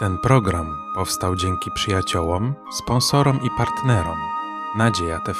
Ten 0.00 0.18
program 0.18 0.76
powstał 0.94 1.36
dzięki 1.36 1.70
przyjaciołom, 1.74 2.54
sponsorom 2.72 3.40
i 3.46 3.48
partnerom 3.58 4.18
Nadzieja 4.76 5.18
TV. 5.18 5.38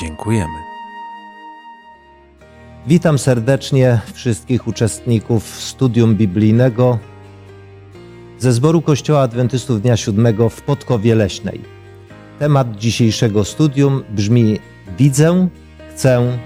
Dziękujemy. 0.00 0.58
Witam 2.86 3.18
serdecznie 3.18 4.00
wszystkich 4.12 4.68
uczestników 4.68 5.46
studium 5.46 6.14
biblijnego 6.14 6.98
ze 8.38 8.52
zboru 8.52 8.82
Kościoła 8.82 9.20
Adwentystów 9.20 9.82
Dnia 9.82 9.96
Siódmego 9.96 10.48
w 10.48 10.62
Podkowie 10.62 11.14
Leśnej. 11.14 11.60
Temat 12.38 12.76
dzisiejszego 12.76 13.44
studium 13.44 14.02
brzmi 14.10 14.58
Widzę, 14.98 15.48
chcę, 15.94 16.38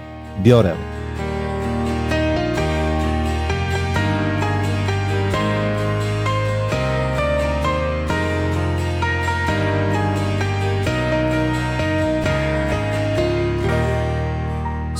biorę. 0.43 0.96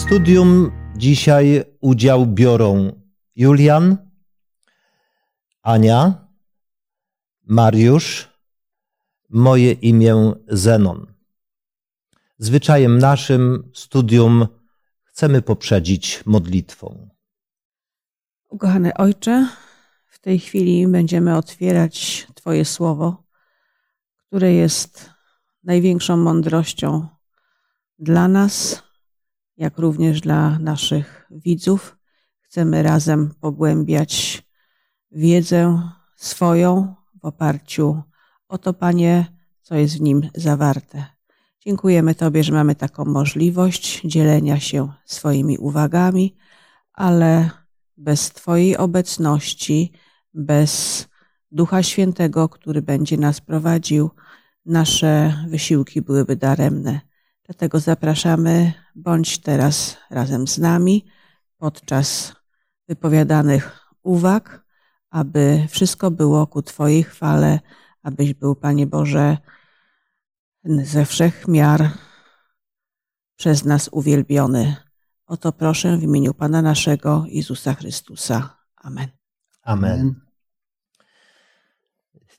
Studium 0.07 0.71
dzisiaj 0.95 1.63
udział 1.81 2.25
biorą 2.25 3.01
Julian, 3.35 3.97
Ania, 5.61 6.27
Mariusz, 7.45 8.29
moje 9.29 9.71
imię 9.71 10.33
Zenon. 10.47 11.13
Zwyczajem 12.37 12.97
naszym 12.97 13.71
studium 13.73 14.47
chcemy 15.03 15.41
poprzedzić 15.41 16.23
modlitwą. 16.25 17.09
Ukochany 18.49 18.93
Ojcze, 18.93 19.47
w 20.07 20.19
tej 20.19 20.39
chwili 20.39 20.87
będziemy 20.87 21.37
otwierać 21.37 22.27
Twoje 22.35 22.65
słowo, 22.65 23.23
które 24.27 24.53
jest 24.53 25.09
największą 25.63 26.17
mądrością 26.17 27.07
dla 27.99 28.27
nas 28.27 28.86
jak 29.57 29.77
również 29.77 30.21
dla 30.21 30.59
naszych 30.59 31.27
widzów. 31.31 31.97
Chcemy 32.41 32.83
razem 32.83 33.33
pogłębiać 33.41 34.43
wiedzę 35.11 35.81
swoją 36.15 36.95
w 37.21 37.25
oparciu 37.25 38.01
o 38.47 38.57
to, 38.57 38.73
Panie, 38.73 39.25
co 39.61 39.75
jest 39.75 39.97
w 39.97 40.01
nim 40.01 40.29
zawarte. 40.35 41.05
Dziękujemy 41.59 42.15
Tobie, 42.15 42.43
że 42.43 42.53
mamy 42.53 42.75
taką 42.75 43.05
możliwość 43.05 44.01
dzielenia 44.05 44.59
się 44.59 44.93
swoimi 45.05 45.57
uwagami, 45.57 46.35
ale 46.93 47.49
bez 47.97 48.29
Twojej 48.29 48.77
obecności, 48.77 49.91
bez 50.33 51.07
Ducha 51.51 51.83
Świętego, 51.83 52.49
który 52.49 52.81
będzie 52.81 53.17
nas 53.17 53.41
prowadził, 53.41 54.09
nasze 54.65 55.43
wysiłki 55.49 56.01
byłyby 56.01 56.35
daremne. 56.35 57.01
Dlatego 57.47 57.79
zapraszamy, 57.79 58.73
bądź 58.95 59.37
teraz 59.37 59.97
razem 60.09 60.47
z 60.47 60.57
nami 60.57 61.05
podczas 61.57 62.33
wypowiadanych 62.87 63.87
uwag, 64.03 64.65
aby 65.09 65.67
wszystko 65.69 66.11
było 66.11 66.47
ku 66.47 66.61
Twojej 66.61 67.03
chwale, 67.03 67.59
abyś 68.03 68.33
był, 68.33 68.55
Panie 68.55 68.87
Boże, 68.87 69.37
ze 70.63 71.05
wszech 71.05 71.47
miar 71.47 71.89
przez 73.35 73.65
nas 73.65 73.89
uwielbiony. 73.91 74.75
O 75.25 75.37
to 75.37 75.51
proszę 75.51 75.97
w 75.97 76.03
imieniu 76.03 76.33
Pana 76.33 76.61
naszego 76.61 77.25
Jezusa 77.27 77.73
Chrystusa. 77.73 78.57
Amen. 78.75 79.07
Amen. 79.61 80.15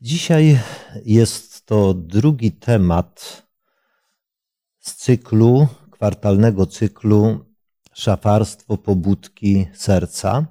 Dzisiaj 0.00 0.60
jest 1.04 1.66
to 1.66 1.94
drugi 1.94 2.52
temat 2.52 3.47
z 4.88 4.96
cyklu, 4.96 5.68
kwartalnego 5.90 6.66
cyklu 6.66 7.44
Szafarstwo 7.92 8.78
pobudki 8.78 9.68
serca. 9.74 10.46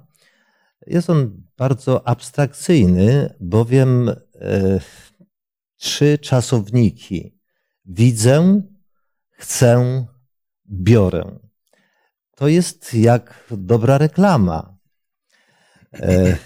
Jest 0.86 1.10
on 1.10 1.42
bardzo 1.56 2.08
abstrakcyjny, 2.08 3.34
bowiem 3.40 4.08
e, 4.08 4.14
trzy 5.76 6.18
czasowniki 6.18 7.38
widzę, 7.88 8.62
chcę, 9.30 10.06
biorę. 10.70 11.38
To 12.36 12.48
jest 12.48 12.94
jak 12.94 13.44
dobra 13.50 13.98
reklama. 13.98 14.78
E, 15.92 16.36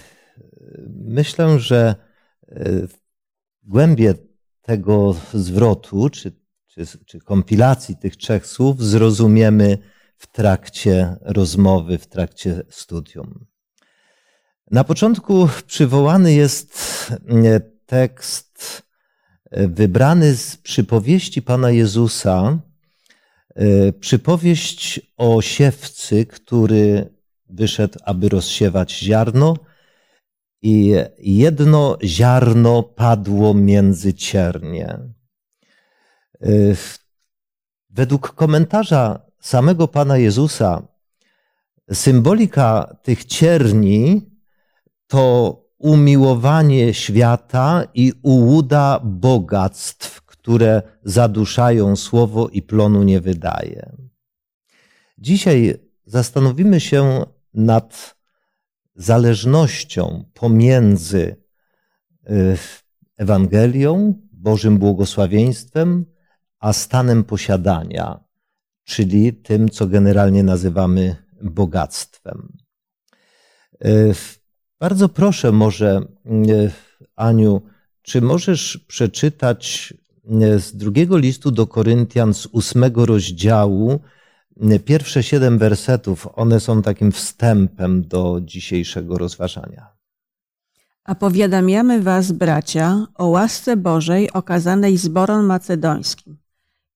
myślę, 0.88 1.58
że 1.60 1.94
e, 2.48 2.64
głębie 3.62 4.14
tego 4.62 5.14
zwrotu, 5.34 6.10
czy 6.10 6.41
czy, 6.74 6.86
czy 7.06 7.20
kompilacji 7.20 7.96
tych 7.96 8.16
trzech 8.16 8.46
słów 8.46 8.82
zrozumiemy 8.82 9.78
w 10.16 10.26
trakcie 10.26 11.16
rozmowy, 11.20 11.98
w 11.98 12.06
trakcie 12.06 12.62
studium. 12.70 13.46
Na 14.70 14.84
początku 14.84 15.48
przywołany 15.66 16.32
jest 16.32 16.78
e, 17.28 17.60
tekst 17.86 18.82
e, 19.50 19.68
wybrany 19.68 20.36
z 20.36 20.56
przypowieści 20.56 21.42
Pana 21.42 21.70
Jezusa, 21.70 22.58
e, 23.54 23.92
przypowieść 23.92 25.00
o 25.16 25.42
siewcy, 25.42 26.26
który 26.26 27.14
wyszedł, 27.48 27.98
aby 28.04 28.28
rozsiewać 28.28 28.98
ziarno, 28.98 29.56
i 30.64 30.94
jedno 31.18 31.98
ziarno 32.04 32.82
padło 32.82 33.54
między 33.54 34.14
ciernie. 34.14 34.98
Y, 36.46 36.76
według 37.90 38.34
komentarza 38.34 39.20
samego 39.40 39.88
Pana 39.88 40.16
Jezusa, 40.16 40.82
symbolika 41.92 42.96
tych 43.02 43.24
cierni 43.24 44.30
to 45.06 45.56
umiłowanie 45.78 46.94
świata 46.94 47.84
i 47.94 48.12
ułuda 48.22 49.00
bogactw, 49.04 50.22
które 50.22 50.82
zaduszają 51.04 51.96
słowo 51.96 52.48
i 52.48 52.62
plonu 52.62 53.02
nie 53.02 53.20
wydaje. 53.20 53.96
Dzisiaj 55.18 55.74
zastanowimy 56.04 56.80
się 56.80 57.26
nad 57.54 58.16
zależnością 58.94 60.24
pomiędzy 60.34 61.36
y, 62.30 62.56
Ewangelią, 63.16 64.14
Bożym 64.32 64.78
błogosławieństwem, 64.78 66.06
a 66.62 66.72
stanem 66.72 67.24
posiadania, 67.24 68.24
czyli 68.84 69.32
tym, 69.32 69.68
co 69.68 69.86
generalnie 69.86 70.42
nazywamy 70.42 71.16
bogactwem. 71.42 72.52
Bardzo 74.80 75.08
proszę, 75.08 75.52
może, 75.52 76.00
Aniu, 77.16 77.62
czy 78.02 78.20
możesz 78.20 78.78
przeczytać 78.78 79.94
z 80.58 80.76
drugiego 80.76 81.18
listu 81.18 81.50
do 81.50 81.66
Koryntian 81.66 82.34
z 82.34 82.46
ósmego 82.46 83.06
rozdziału 83.06 84.00
pierwsze 84.84 85.22
siedem 85.22 85.58
wersetów? 85.58 86.28
One 86.34 86.60
są 86.60 86.82
takim 86.82 87.12
wstępem 87.12 88.08
do 88.08 88.40
dzisiejszego 88.44 89.18
rozważania. 89.18 89.86
A 91.04 91.14
powiadamiamy 91.14 92.02
was, 92.02 92.32
bracia, 92.32 93.06
o 93.14 93.26
łasce 93.26 93.76
Bożej 93.76 94.32
okazanej 94.32 94.96
zborom 94.96 95.46
macedońskim 95.46 96.41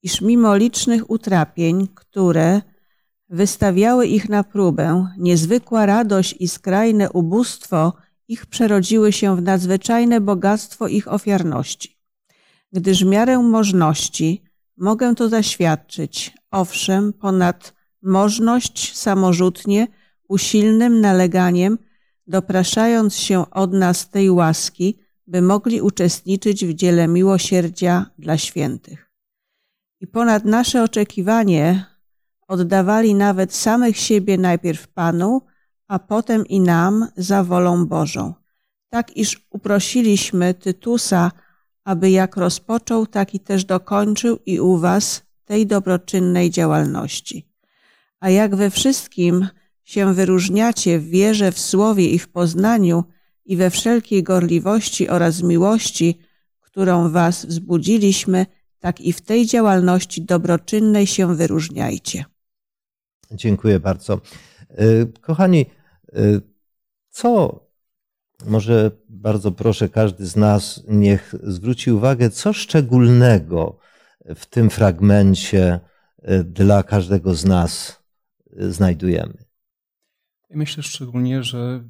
iż 0.06 0.20
mimo 0.20 0.56
licznych 0.56 1.10
utrapień, 1.10 1.88
które 1.94 2.62
wystawiały 3.28 4.06
ich 4.06 4.28
na 4.28 4.44
próbę, 4.44 5.06
niezwykła 5.18 5.86
radość 5.86 6.34
i 6.40 6.48
skrajne 6.48 7.10
ubóstwo 7.10 7.92
ich 8.28 8.46
przerodziły 8.46 9.12
się 9.12 9.36
w 9.36 9.42
nadzwyczajne 9.42 10.20
bogactwo 10.20 10.88
ich 10.88 11.12
ofiarności. 11.12 11.98
Gdyż 12.72 13.04
miarę 13.04 13.38
możności 13.38 14.42
mogę 14.76 15.14
to 15.14 15.28
zaświadczyć, 15.28 16.34
owszem, 16.50 17.12
ponad 17.12 17.74
możność 18.02 18.96
samorzutnie, 18.96 19.86
usilnym 20.28 21.00
naleganiem, 21.00 21.78
dopraszając 22.26 23.14
się 23.16 23.50
od 23.50 23.72
nas 23.72 24.10
tej 24.10 24.30
łaski, 24.30 24.98
by 25.26 25.42
mogli 25.42 25.80
uczestniczyć 25.80 26.66
w 26.66 26.74
dziele 26.74 27.08
miłosierdzia 27.08 28.06
dla 28.18 28.38
świętych 28.38 29.05
i 30.00 30.06
ponad 30.06 30.44
nasze 30.44 30.82
oczekiwanie 30.82 31.84
oddawali 32.48 33.14
nawet 33.14 33.54
samych 33.54 33.96
siebie 33.96 34.38
najpierw 34.38 34.88
Panu, 34.88 35.42
a 35.88 35.98
potem 35.98 36.46
i 36.46 36.60
nam 36.60 37.06
za 37.16 37.44
wolą 37.44 37.86
Bożą. 37.86 38.34
Tak 38.88 39.16
iż 39.16 39.46
uprosiliśmy 39.50 40.54
Tytusa, 40.54 41.32
aby 41.84 42.10
jak 42.10 42.36
rozpoczął, 42.36 43.06
tak 43.06 43.34
i 43.34 43.40
też 43.40 43.64
dokończył 43.64 44.38
i 44.46 44.60
u 44.60 44.78
was 44.78 45.22
tej 45.44 45.66
dobroczynnej 45.66 46.50
działalności. 46.50 47.48
A 48.20 48.30
jak 48.30 48.56
we 48.56 48.70
wszystkim 48.70 49.48
się 49.84 50.14
wyróżniacie 50.14 50.98
w 50.98 51.08
wierze, 51.08 51.52
w 51.52 51.58
słowie 51.58 52.10
i 52.10 52.18
w 52.18 52.28
poznaniu, 52.28 53.04
i 53.44 53.56
we 53.56 53.70
wszelkiej 53.70 54.22
gorliwości 54.22 55.08
oraz 55.08 55.42
miłości, 55.42 56.18
którą 56.60 57.10
was 57.10 57.46
wzbudziliśmy, 57.46 58.46
tak 58.86 59.00
i 59.00 59.12
w 59.12 59.20
tej 59.20 59.46
działalności 59.46 60.22
dobroczynnej 60.22 61.06
się 61.06 61.36
wyróżniajcie. 61.36 62.24
Dziękuję 63.30 63.80
bardzo. 63.80 64.20
Y, 64.80 65.12
kochani, 65.20 65.66
y, 66.16 66.40
co 67.10 67.60
może 68.46 68.90
bardzo 69.08 69.52
proszę, 69.52 69.88
każdy 69.88 70.26
z 70.26 70.36
nas 70.36 70.82
niech 70.88 71.34
zwróci 71.42 71.92
uwagę, 71.92 72.30
co 72.30 72.52
szczególnego 72.52 73.78
w 74.36 74.46
tym 74.46 74.70
fragmencie 74.70 75.80
y, 76.30 76.44
dla 76.44 76.82
każdego 76.82 77.34
z 77.34 77.44
nas 77.44 78.02
znajdujemy. 78.56 79.44
Myślę 80.50 80.82
szczególnie, 80.82 81.42
że 81.42 81.84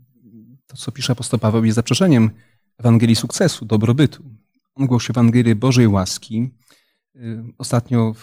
to, 0.67 0.77
co 0.77 0.93
pisze 0.93 1.13
apostoł 1.13 1.41
Paweł, 1.41 1.65
jest 1.65 1.77
zaprzeczeniem 1.77 2.31
Ewangelii 2.79 3.17
sukcesu, 3.17 3.65
dobrobytu. 3.65 4.25
On 4.75 4.87
głosi 4.87 5.13
Ewangelię 5.13 5.55
Bożej 5.55 5.89
łaski. 5.89 6.51
Ostatnio 7.59 8.15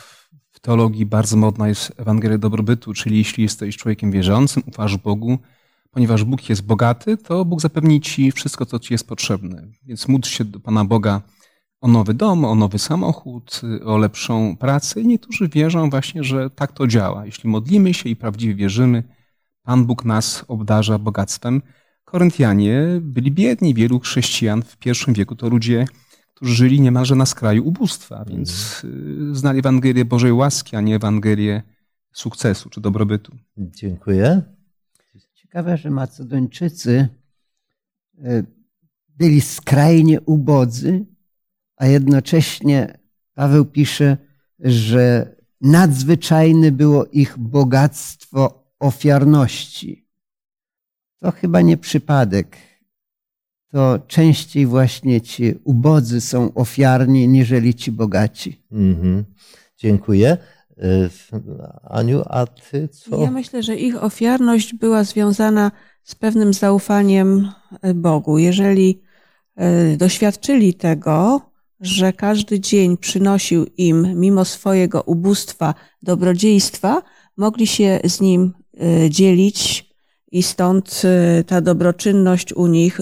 w 0.51 0.59
teologii 0.61 1.05
bardzo 1.05 1.37
modna 1.37 1.67
jest 1.67 1.93
Ewangelia 1.97 2.37
dobrobytu, 2.37 2.93
czyli 2.93 3.17
jeśli 3.17 3.43
jesteś 3.43 3.77
człowiekiem 3.77 4.11
wierzącym, 4.11 4.63
ufasz 4.65 4.97
Bogu, 4.97 5.37
ponieważ 5.91 6.23
Bóg 6.23 6.49
jest 6.49 6.65
bogaty, 6.65 7.17
to 7.17 7.45
Bóg 7.45 7.61
zapewni 7.61 8.01
ci 8.01 8.31
wszystko, 8.31 8.65
co 8.65 8.79
ci 8.79 8.93
jest 8.93 9.07
potrzebne. 9.07 9.67
Więc 9.85 10.07
módl 10.07 10.27
się 10.27 10.45
do 10.45 10.59
Pana 10.59 10.85
Boga 10.85 11.21
o 11.81 11.87
nowy 11.87 12.13
dom, 12.13 12.45
o 12.45 12.55
nowy 12.55 12.79
samochód, 12.79 13.61
o 13.85 13.97
lepszą 13.97 14.57
pracę. 14.57 15.01
I 15.01 15.07
niektórzy 15.07 15.49
wierzą 15.49 15.89
właśnie, 15.89 16.23
że 16.23 16.49
tak 16.49 16.71
to 16.71 16.87
działa. 16.87 17.25
Jeśli 17.25 17.49
modlimy 17.49 17.93
się 17.93 18.09
i 18.09 18.15
prawdziwie 18.15 18.55
wierzymy, 18.55 19.03
Pan 19.63 19.85
Bóg 19.85 20.05
nas 20.05 20.45
obdarza 20.47 20.99
bogactwem. 20.99 21.61
Koryntianie 22.05 22.83
byli 23.01 23.31
biedni. 23.31 23.73
Wielu 23.73 23.99
chrześcijan 23.99 24.61
w 24.61 24.77
pierwszym 24.77 25.13
wieku 25.13 25.35
to 25.35 25.49
ludzie, 25.49 25.85
którzy 26.43 26.55
żyli 26.55 26.81
niemalże 26.81 27.15
na 27.15 27.25
skraju 27.25 27.67
ubóstwa, 27.67 28.25
więc 28.25 28.81
mhm. 28.83 29.35
znali 29.35 29.59
Ewangelię 29.59 30.05
Bożej 30.05 30.31
łaski, 30.31 30.75
a 30.75 30.81
nie 30.81 30.95
Ewangelię 30.95 31.63
sukcesu 32.13 32.69
czy 32.69 32.81
dobrobytu. 32.81 33.35
Dziękuję. 33.57 34.41
Ciekawe, 35.33 35.77
że 35.77 35.89
Macedończycy 35.89 37.07
e, 38.23 38.43
byli 39.09 39.41
skrajnie 39.41 40.21
ubodzy, 40.21 41.05
a 41.75 41.85
jednocześnie 41.85 42.99
Paweł 43.33 43.65
pisze, 43.65 44.17
że 44.59 45.35
nadzwyczajne 45.61 46.71
było 46.71 47.05
ich 47.05 47.37
bogactwo 47.37 48.73
ofiarności. 48.79 50.07
To 51.19 51.31
chyba 51.31 51.61
nie 51.61 51.77
przypadek. 51.77 52.57
To 53.73 53.99
częściej 54.07 54.65
właśnie 54.65 55.21
ci 55.21 55.55
ubodzy 55.63 56.21
są 56.21 56.53
ofiarni, 56.53 57.27
niżeli 57.27 57.75
ci 57.75 57.91
bogaci. 57.91 58.61
Mhm. 58.71 59.25
Dziękuję. 59.77 60.37
Y, 60.77 61.09
Aniu, 61.83 62.21
a 62.25 62.45
ty 62.45 62.87
co? 62.87 63.21
Ja 63.21 63.31
myślę, 63.31 63.63
że 63.63 63.75
ich 63.75 64.03
ofiarność 64.03 64.73
była 64.73 65.03
związana 65.03 65.71
z 66.03 66.15
pewnym 66.15 66.53
zaufaniem 66.53 67.51
y, 67.85 67.93
Bogu. 67.93 68.37
Jeżeli 68.37 69.01
y, 69.93 69.97
doświadczyli 69.97 70.73
tego, 70.73 71.41
że 71.79 72.13
każdy 72.13 72.59
dzień 72.59 72.97
przynosił 72.97 73.65
im, 73.77 74.19
mimo 74.19 74.45
swojego 74.45 75.01
ubóstwa, 75.01 75.73
dobrodziejstwa, 76.03 77.01
mogli 77.37 77.67
się 77.67 77.99
z 78.03 78.21
nim 78.21 78.53
dzielić 79.09 79.89
i 80.31 80.43
stąd 80.43 81.01
ta 81.47 81.61
dobroczynność 81.61 82.53
u 82.53 82.67
nich 82.67 83.01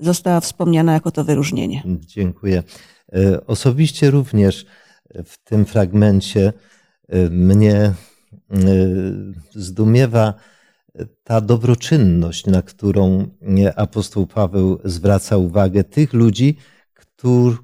została 0.00 0.40
wspomniana 0.40 0.92
jako 0.92 1.10
to 1.10 1.24
wyróżnienie. 1.24 1.82
Dziękuję. 1.86 2.62
Osobiście 3.46 4.10
również 4.10 4.66
w 5.24 5.38
tym 5.44 5.64
fragmencie 5.64 6.52
mnie 7.30 7.84
y, 7.84 8.54
zdumiewa 9.54 10.34
ta 11.24 11.40
dobroczynność, 11.40 12.46
na 12.46 12.62
którą 12.62 13.28
apostoł 13.76 14.26
Paweł 14.26 14.78
zwraca 14.84 15.36
uwagę 15.36 15.84
tych 15.84 16.12
ludzi, 16.12 16.56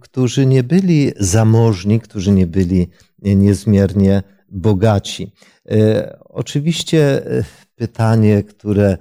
którzy 0.00 0.46
nie 0.46 0.62
byli 0.62 1.12
zamożni, 1.18 2.00
którzy 2.00 2.32
nie 2.32 2.46
byli 2.46 2.88
niezmiernie 3.22 4.22
bogaci. 4.48 5.32
Oczywiście 6.20 7.22
pytanie, 7.74 8.42
które 8.42 8.98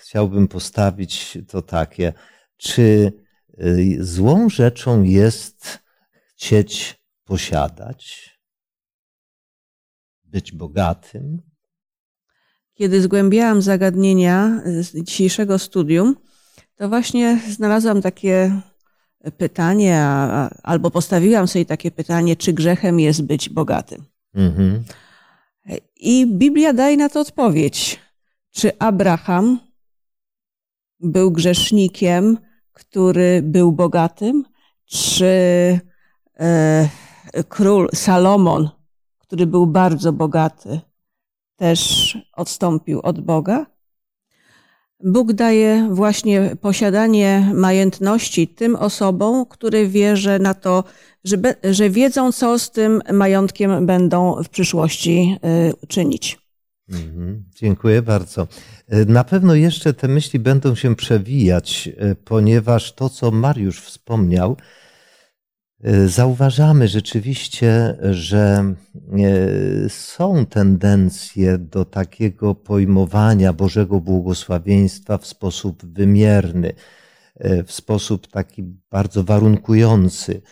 chciałbym 0.00 0.48
postawić, 0.48 1.38
to 1.48 1.62
takie: 1.62 2.12
czy 2.56 3.12
złą 4.00 4.48
rzeczą 4.48 5.02
jest 5.02 5.78
chcieć 6.36 7.00
posiadać? 7.24 8.34
być 10.34 10.52
bogatym? 10.52 11.42
Kiedy 12.74 13.02
zgłębiałam 13.02 13.62
zagadnienia 13.62 14.60
z 14.80 15.04
dzisiejszego 15.04 15.58
studium, 15.58 16.16
to 16.76 16.88
właśnie 16.88 17.40
znalazłam 17.50 18.02
takie 18.02 18.60
pytanie, 19.36 20.00
albo 20.62 20.90
postawiłam 20.90 21.48
sobie 21.48 21.64
takie 21.64 21.90
pytanie, 21.90 22.36
czy 22.36 22.52
grzechem 22.52 23.00
jest 23.00 23.22
być 23.22 23.48
bogatym. 23.48 24.04
Mhm. 24.34 24.84
I 25.96 26.26
Biblia 26.26 26.72
daje 26.72 26.96
na 26.96 27.08
to 27.08 27.20
odpowiedź. 27.20 28.00
Czy 28.54 28.78
Abraham 28.78 29.60
był 31.00 31.30
grzesznikiem, 31.30 32.38
który 32.72 33.42
był 33.42 33.72
bogatym? 33.72 34.44
Czy 34.86 35.26
e, 36.40 36.88
król 37.48 37.88
Salomon 37.94 38.70
który 39.34 39.46
był 39.46 39.66
bardzo 39.66 40.12
bogaty, 40.12 40.80
też 41.56 42.18
odstąpił 42.32 43.00
od 43.00 43.20
Boga. 43.20 43.66
Bóg 45.04 45.32
daje 45.32 45.88
właśnie 45.90 46.56
posiadanie 46.60 47.50
majętności 47.54 48.48
tym 48.48 48.76
osobom, 48.76 49.46
które 49.46 49.86
wierzą 49.86 50.38
na 50.38 50.54
to, 50.54 50.84
że, 51.24 51.36
że 51.64 51.90
wiedzą, 51.90 52.32
co 52.32 52.58
z 52.58 52.70
tym 52.70 53.02
majątkiem 53.12 53.86
będą 53.86 54.42
w 54.42 54.48
przyszłości 54.48 55.38
y, 55.82 55.86
czynić. 55.86 56.43
Mhm, 56.88 57.44
dziękuję 57.54 58.02
bardzo. 58.02 58.48
Na 59.06 59.24
pewno 59.24 59.54
jeszcze 59.54 59.94
te 59.94 60.08
myśli 60.08 60.38
będą 60.38 60.74
się 60.74 60.96
przewijać, 60.96 61.88
y, 61.88 62.14
ponieważ 62.14 62.92
to, 62.92 63.08
co 63.08 63.30
Mariusz 63.30 63.80
wspomniał, 63.80 64.56
E, 65.84 66.08
zauważamy 66.08 66.88
rzeczywiście, 66.88 67.96
że 68.10 68.74
e, 69.84 69.88
są 69.88 70.46
tendencje 70.46 71.58
do 71.58 71.84
takiego 71.84 72.54
pojmowania 72.54 73.52
Bożego 73.52 74.00
błogosławieństwa 74.00 75.18
w 75.18 75.26
sposób 75.26 75.84
wymierny, 75.86 76.72
e, 77.34 77.64
w 77.64 77.72
sposób 77.72 78.26
taki 78.26 78.62
bardzo 78.90 79.24
warunkujący. 79.24 80.42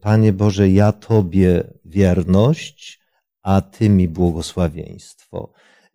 Panie 0.00 0.32
Boże, 0.32 0.70
ja 0.70 0.92
Tobie 0.92 1.64
wierność, 1.84 3.01
a 3.42 3.60
Ty 3.60 3.88
mi 3.88 4.08
błogosławieństwo. 4.08 5.52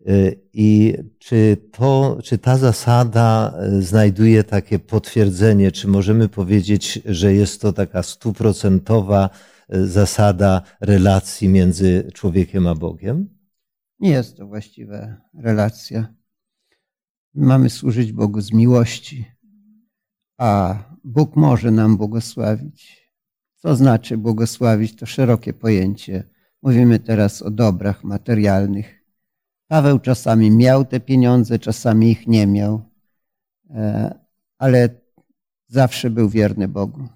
Y, 0.08 0.40
I 0.52 0.94
czy, 1.18 1.56
to, 1.72 2.18
czy 2.24 2.38
ta 2.38 2.56
zasada 2.56 3.54
y, 3.78 3.82
znajduje 3.82 4.44
takie 4.44 4.78
potwierdzenie? 4.78 5.72
Czy 5.72 5.88
możemy 5.88 6.28
powiedzieć, 6.28 7.00
że 7.04 7.34
jest 7.34 7.60
to 7.60 7.72
taka 7.72 8.02
stuprocentowa 8.02 9.30
y, 9.74 9.86
zasada 9.88 10.62
relacji 10.80 11.48
między 11.48 12.10
człowiekiem 12.14 12.66
a 12.66 12.74
Bogiem? 12.74 13.28
Nie 14.00 14.10
jest 14.10 14.36
to 14.36 14.46
właściwa 14.46 15.16
relacja. 15.34 16.14
Mamy 17.34 17.70
służyć 17.70 18.12
Bogu 18.12 18.40
z 18.40 18.52
miłości, 18.52 19.24
a 20.38 20.78
Bóg 21.04 21.36
może 21.36 21.70
nam 21.70 21.96
błogosławić. 21.96 23.08
Co 23.56 23.76
znaczy 23.76 24.16
błogosławić? 24.16 24.96
To 24.96 25.06
szerokie 25.06 25.52
pojęcie. 25.52 26.24
Mówimy 26.68 26.98
teraz 26.98 27.42
o 27.42 27.50
dobrach 27.50 28.04
materialnych 28.04 29.04
Paweł 29.68 29.98
czasami 29.98 30.50
miał 30.50 30.84
te 30.84 31.00
pieniądze, 31.00 31.58
czasami 31.58 32.10
ich 32.10 32.26
nie 32.26 32.46
miał, 32.46 32.82
e, 33.70 34.14
ale 34.58 34.88
zawsze 35.66 36.10
był 36.10 36.28
wierny 36.28 36.68
Bogu. 36.68 37.08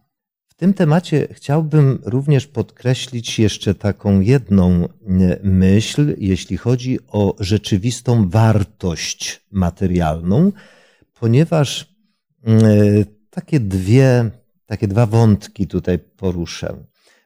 W 0.49 0.55
tym 0.55 0.75
temacie 0.75 1.29
chciałbym 1.31 1.99
również 2.05 2.47
podkreślić 2.47 3.39
jeszcze 3.39 3.75
taką 3.75 4.21
jedną 4.21 4.89
myśl, 5.43 6.15
jeśli 6.19 6.57
chodzi 6.57 6.99
o 7.07 7.37
rzeczywistą 7.41 8.29
wartość 8.29 9.47
materialną, 9.51 10.53
ponieważ 11.21 11.95
takie 13.31 13.61
dwie, 13.61 14.31
takie 14.67 14.89
dwa 14.89 15.07
wątki 15.07 15.67
tutaj 15.67 15.99
poruszę. 15.99 16.85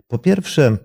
Po 0.09 0.19
pierwsze, 0.19 0.77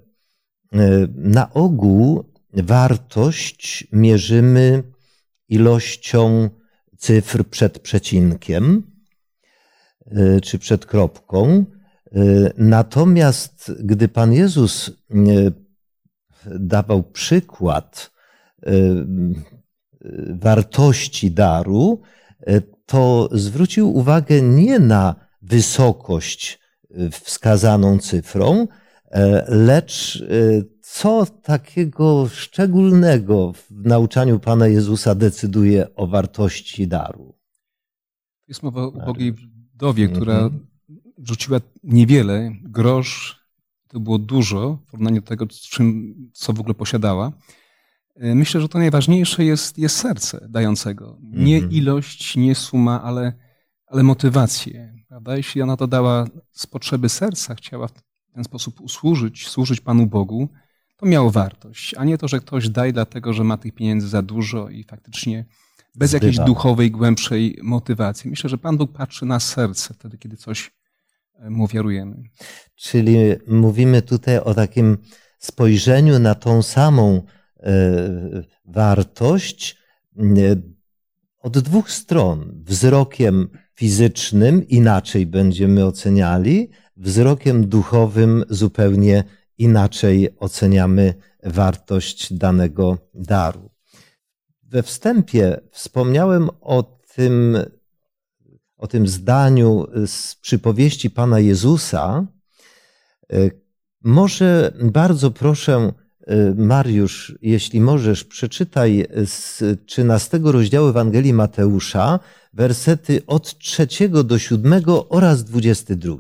na 1.16 1.54
ogół 1.54 2.24
wartość 2.54 3.88
mierzymy 3.92 4.84
ilością 5.50 6.50
cyfr 6.98 7.44
przed 7.44 7.80
przecinkiem, 7.80 8.84
czy 10.44 10.60
przed 10.60 10.86
kropką. 10.86 11.66
Natomiast 12.58 13.72
gdy 13.80 14.08
Pan 14.08 14.34
Jezus 14.34 14.92
dawał 16.46 17.04
przykład 17.04 18.12
wartości 20.30 21.32
daru, 21.32 22.02
to 22.86 23.30
zwrócił 23.32 23.96
uwagę 23.96 24.42
nie 24.42 24.80
na 24.80 25.16
wysokość 25.42 26.60
wskazaną 27.12 28.00
cyfrą, 28.00 28.68
lecz 29.48 30.24
co 30.82 31.26
takiego 31.26 32.28
szczególnego 32.28 33.54
w 33.54 33.72
nauczaniu 33.72 34.40
Pana 34.40 34.68
Jezusa 34.68 35.16
decyduje 35.16 35.96
o 35.96 36.08
wartości 36.08 36.88
daru? 36.88 37.36
Jest 38.48 38.64
mowa 38.64 38.82
o 38.82 38.90
ubogiej 38.90 39.34
wdowie, 39.74 40.08
która 40.08 40.34
mhm. 40.34 40.68
rzuciła 41.18 41.60
niewiele, 41.84 42.52
grosz, 42.64 43.42
to 43.88 44.00
było 44.00 44.18
dużo 44.18 44.80
w 44.88 44.92
porównaniu 44.92 45.22
do 45.22 45.28
tego, 45.28 45.48
czym, 45.48 46.16
co 46.34 46.54
w 46.54 46.60
ogóle 46.60 46.74
posiadała. 46.74 47.32
E, 48.16 48.36
myślę, 48.36 48.62
że 48.62 48.70
to 48.70 48.80
najważniejsze 48.80 49.46
jest, 49.46 49.78
jest 49.78 49.98
serce 49.98 50.48
dającego. 50.50 51.18
Nie 51.22 51.56
mhm. 51.56 51.74
ilość, 51.74 52.36
nie 52.36 52.56
suma, 52.56 53.04
ale, 53.04 53.34
ale 53.86 54.04
motywację. 54.04 54.94
Prawda? 55.08 55.38
Jeśli 55.38 55.62
ona 55.62 55.78
to 55.78 55.88
dała 55.88 56.28
z 56.52 56.68
potrzeby 56.68 57.10
serca, 57.10 57.56
chciała 57.56 57.88
w 58.32 58.34
ten 58.34 58.44
sposób 58.44 58.82
usłużyć, 58.82 59.48
służyć 59.48 59.82
Panu 59.82 60.08
Bogu, 60.08 60.50
to 60.98 61.06
miało 61.06 61.32
wartość, 61.32 61.96
a 61.98 62.04
nie 62.04 62.18
to, 62.18 62.28
że 62.28 62.40
ktoś 62.40 62.70
daje 62.70 62.94
dlatego, 62.94 63.34
że 63.34 63.44
ma 63.44 63.58
tych 63.58 63.74
pieniędzy 63.74 64.08
za 64.08 64.22
dużo 64.22 64.70
i 64.70 64.84
faktycznie 64.84 65.46
bez 65.96 66.14
jakiejś 66.14 66.38
duchowej, 66.38 66.92
głębszej 66.92 67.58
motywacji. 67.64 68.30
Myślę, 68.30 68.50
że 68.50 68.58
Pan 68.58 68.78
Bóg 68.78 68.92
patrzy 68.92 69.26
na 69.26 69.40
serce 69.40 69.94
wtedy, 69.94 70.18
kiedy 70.18 70.38
coś 70.38 70.72
e, 71.40 71.50
mu 71.50 71.64
ofiarujemy. 71.64 72.24
Czyli 72.76 73.16
mówimy 73.48 74.02
tutaj 74.02 74.38
o 74.38 74.54
takim 74.54 74.98
spojrzeniu 75.40 76.20
na 76.20 76.36
tą 76.36 76.62
samą 76.62 77.22
e, 77.60 77.72
wartość 78.66 79.78
e, 80.18 80.22
od 81.40 81.60
dwóch 81.60 81.92
stron. 81.92 82.64
Wzrokiem 82.66 83.50
fizycznym 83.76 84.68
inaczej 84.68 85.26
będziemy 85.26 85.86
oceniali, 85.86 86.70
wzrokiem 87.02 87.68
duchowym 87.68 88.44
zupełnie 88.50 89.24
inaczej 89.58 90.36
oceniamy 90.40 91.14
wartość 91.44 92.34
danego 92.34 92.98
daru. 93.14 93.70
We 94.64 94.84
wstępie 94.84 95.62
wspomniałem 95.72 96.50
o 96.62 96.84
tym, 97.16 97.58
o 98.78 98.88
tym 98.88 99.08
zdaniu 99.08 99.88
z 100.06 100.36
przypowieści 100.36 101.10
Pana 101.10 101.40
Jezusa. 101.40 102.28
Może 104.04 104.74
bardzo 104.84 105.32
proszę, 105.32 105.94
Mariusz, 106.56 107.38
jeśli 107.42 107.82
możesz, 107.82 108.24
przeczytaj 108.24 109.08
z 109.26 109.64
13 109.86 110.40
rozdziału 110.44 110.88
Ewangelii 110.88 111.34
Mateusza 111.34 112.20
wersety 112.54 113.22
od 113.28 113.58
3 113.58 113.88
do 114.10 114.40
7 114.40 114.84
oraz 115.10 115.44
22. 115.44 116.16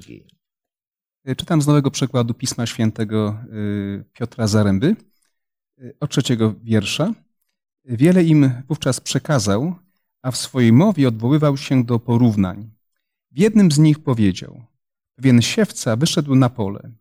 Czytam 1.37 1.61
z 1.61 1.67
nowego 1.67 1.91
przekładu 1.91 2.33
Pisma 2.33 2.65
Świętego 2.65 3.37
y, 3.53 4.03
Piotra 4.13 4.47
Zaręby 4.47 4.95
y, 5.79 5.95
od 5.99 6.11
trzeciego 6.11 6.55
wiersza. 6.63 7.13
Wiele 7.85 8.23
im 8.23 8.51
wówczas 8.67 8.99
przekazał, 8.99 9.75
a 10.21 10.31
w 10.31 10.37
swojej 10.37 10.73
mowie 10.73 11.07
odwoływał 11.07 11.57
się 11.57 11.83
do 11.83 11.99
porównań. 11.99 12.69
W 13.31 13.39
jednym 13.39 13.71
z 13.71 13.79
nich 13.79 13.99
powiedział: 13.99 14.63
Pewien 15.15 15.41
siewca 15.41 15.95
wyszedł 15.95 16.35
na 16.35 16.49
pole. 16.49 16.91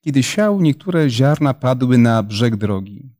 Kiedy 0.00 0.22
siał, 0.22 0.60
niektóre 0.60 1.10
ziarna 1.10 1.54
padły 1.54 1.98
na 1.98 2.22
brzeg 2.22 2.56
drogi. 2.56 3.10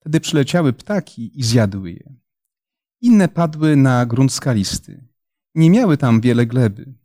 Wtedy 0.00 0.20
przyleciały 0.20 0.72
ptaki 0.72 1.40
i 1.40 1.42
zjadły 1.42 1.92
je. 1.92 2.14
Inne 3.00 3.28
padły 3.28 3.76
na 3.76 4.06
grunt 4.06 4.32
skalisty. 4.32 5.04
Nie 5.54 5.70
miały 5.70 5.96
tam 5.96 6.20
wiele 6.20 6.46
gleby. 6.46 7.01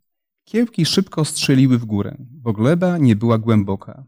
Kiełki 0.48 0.86
szybko 0.86 1.26
strzeliły 1.26 1.78
w 1.78 1.86
górę, 1.86 2.16
bo 2.20 2.54
gleba 2.54 2.98
nie 2.98 3.16
była 3.16 3.38
głęboka. 3.38 4.06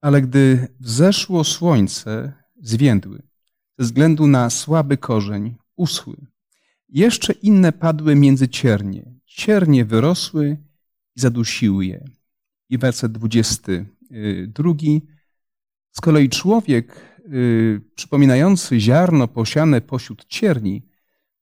Ale 0.00 0.22
gdy 0.22 0.68
wzeszło 0.80 1.44
słońce, 1.44 2.32
zwiędły. 2.56 3.22
Ze 3.78 3.84
względu 3.84 4.26
na 4.26 4.50
słaby 4.50 4.96
korzeń 4.96 5.54
uschły. 5.76 6.16
Jeszcze 6.88 7.32
inne 7.32 7.72
padły 7.72 8.14
między 8.14 8.48
ciernie. 8.48 9.14
Ciernie 9.24 9.84
wyrosły 9.84 10.56
i 11.16 11.20
zadusiły 11.20 11.86
je. 11.86 12.04
I 12.68 12.78
werset 12.78 13.12
22. 13.12 14.70
Z 15.90 16.00
kolei 16.00 16.28
człowiek 16.28 17.18
yy, 17.28 17.80
przypominający 17.94 18.80
ziarno 18.80 19.28
posiane 19.28 19.80
pośród 19.80 20.24
cierni, 20.26 20.82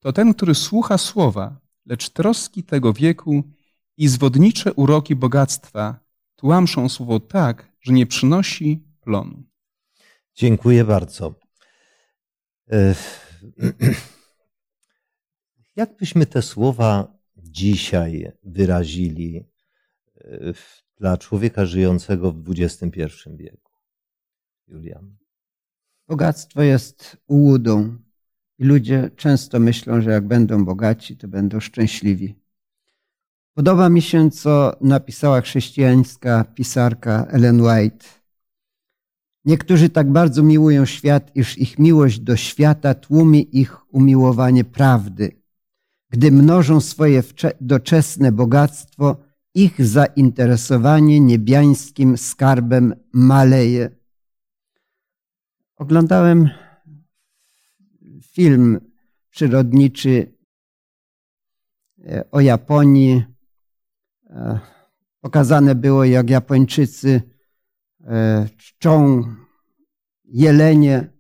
to 0.01 0.13
ten, 0.13 0.35
który 0.35 0.55
słucha 0.55 0.99
słowa, 0.99 1.61
lecz 1.87 2.11
troski 2.11 2.63
tego 2.63 2.93
wieku 2.93 3.45
i 3.97 4.09
zwodnicze 4.09 4.73
uroki 4.73 5.17
bogactwa 5.17 6.01
tłamszą 6.37 6.89
słowo 6.89 7.21
tak, 7.21 7.73
że 7.81 7.93
nie 7.93 8.07
przynosi 8.07 8.85
plonu. 9.01 9.43
Dziękuję 10.35 10.85
bardzo. 10.85 11.35
E, 12.71 12.95
jak 15.77 15.97
byśmy 15.97 16.27
te 16.27 16.43
słowa 16.43 17.19
dzisiaj 17.37 18.33
wyrazili 18.43 19.45
e, 20.17 20.53
dla 20.97 21.19
człowieka 21.19 21.67
żyjącego 21.67 22.33
w 22.33 22.45
XXI 22.59 22.89
wieku? 23.37 23.73
Julian. 24.69 25.17
Bogactwo 26.09 26.63
jest 26.63 27.17
ułudą 27.27 27.99
i 28.59 28.65
ludzie 28.65 29.11
często 29.17 29.61
myślą, 29.61 30.01
że 30.01 30.11
jak 30.11 30.29
będą 30.29 30.65
bogaci, 30.65 31.17
to 31.17 31.29
będą 31.29 31.61
szczęśliwi. 31.61 32.42
Podoba 33.55 33.89
mi 33.89 34.03
się, 34.03 34.31
co 34.31 34.77
napisała 34.81 35.41
chrześcijańska 35.41 36.45
pisarka 36.45 37.27
Ellen 37.31 37.61
White. 37.61 38.07
Niektórzy 39.45 39.89
tak 39.89 40.13
bardzo 40.13 40.43
miłują 40.43 40.85
świat, 40.85 41.37
iż 41.37 41.59
ich 41.59 41.79
miłość 41.79 42.21
do 42.21 42.37
świata 42.37 42.95
tłumi 42.95 43.59
ich 43.59 43.95
umiłowanie 43.95 44.65
prawdy. 44.65 45.43
Gdy 46.11 46.33
mnożą 46.33 46.81
swoje 46.81 47.23
doczesne 47.61 48.33
bogactwo, 48.33 49.17
ich 49.55 49.87
zainteresowanie 49.87 51.21
niebiańskim 51.21 52.19
skarbem 52.19 52.95
maleje. 53.13 53.91
Oglądałem 55.77 56.51
film 58.23 58.81
przyrodniczy 59.31 60.35
e, 62.05 62.31
o 62.31 62.41
Japonii 62.41 63.32
pokazane 65.21 65.75
było, 65.75 66.05
jak 66.05 66.31
Japończycy 66.31 67.23
e, 68.05 68.49
czczą 68.57 69.25
jelenie 70.25 71.13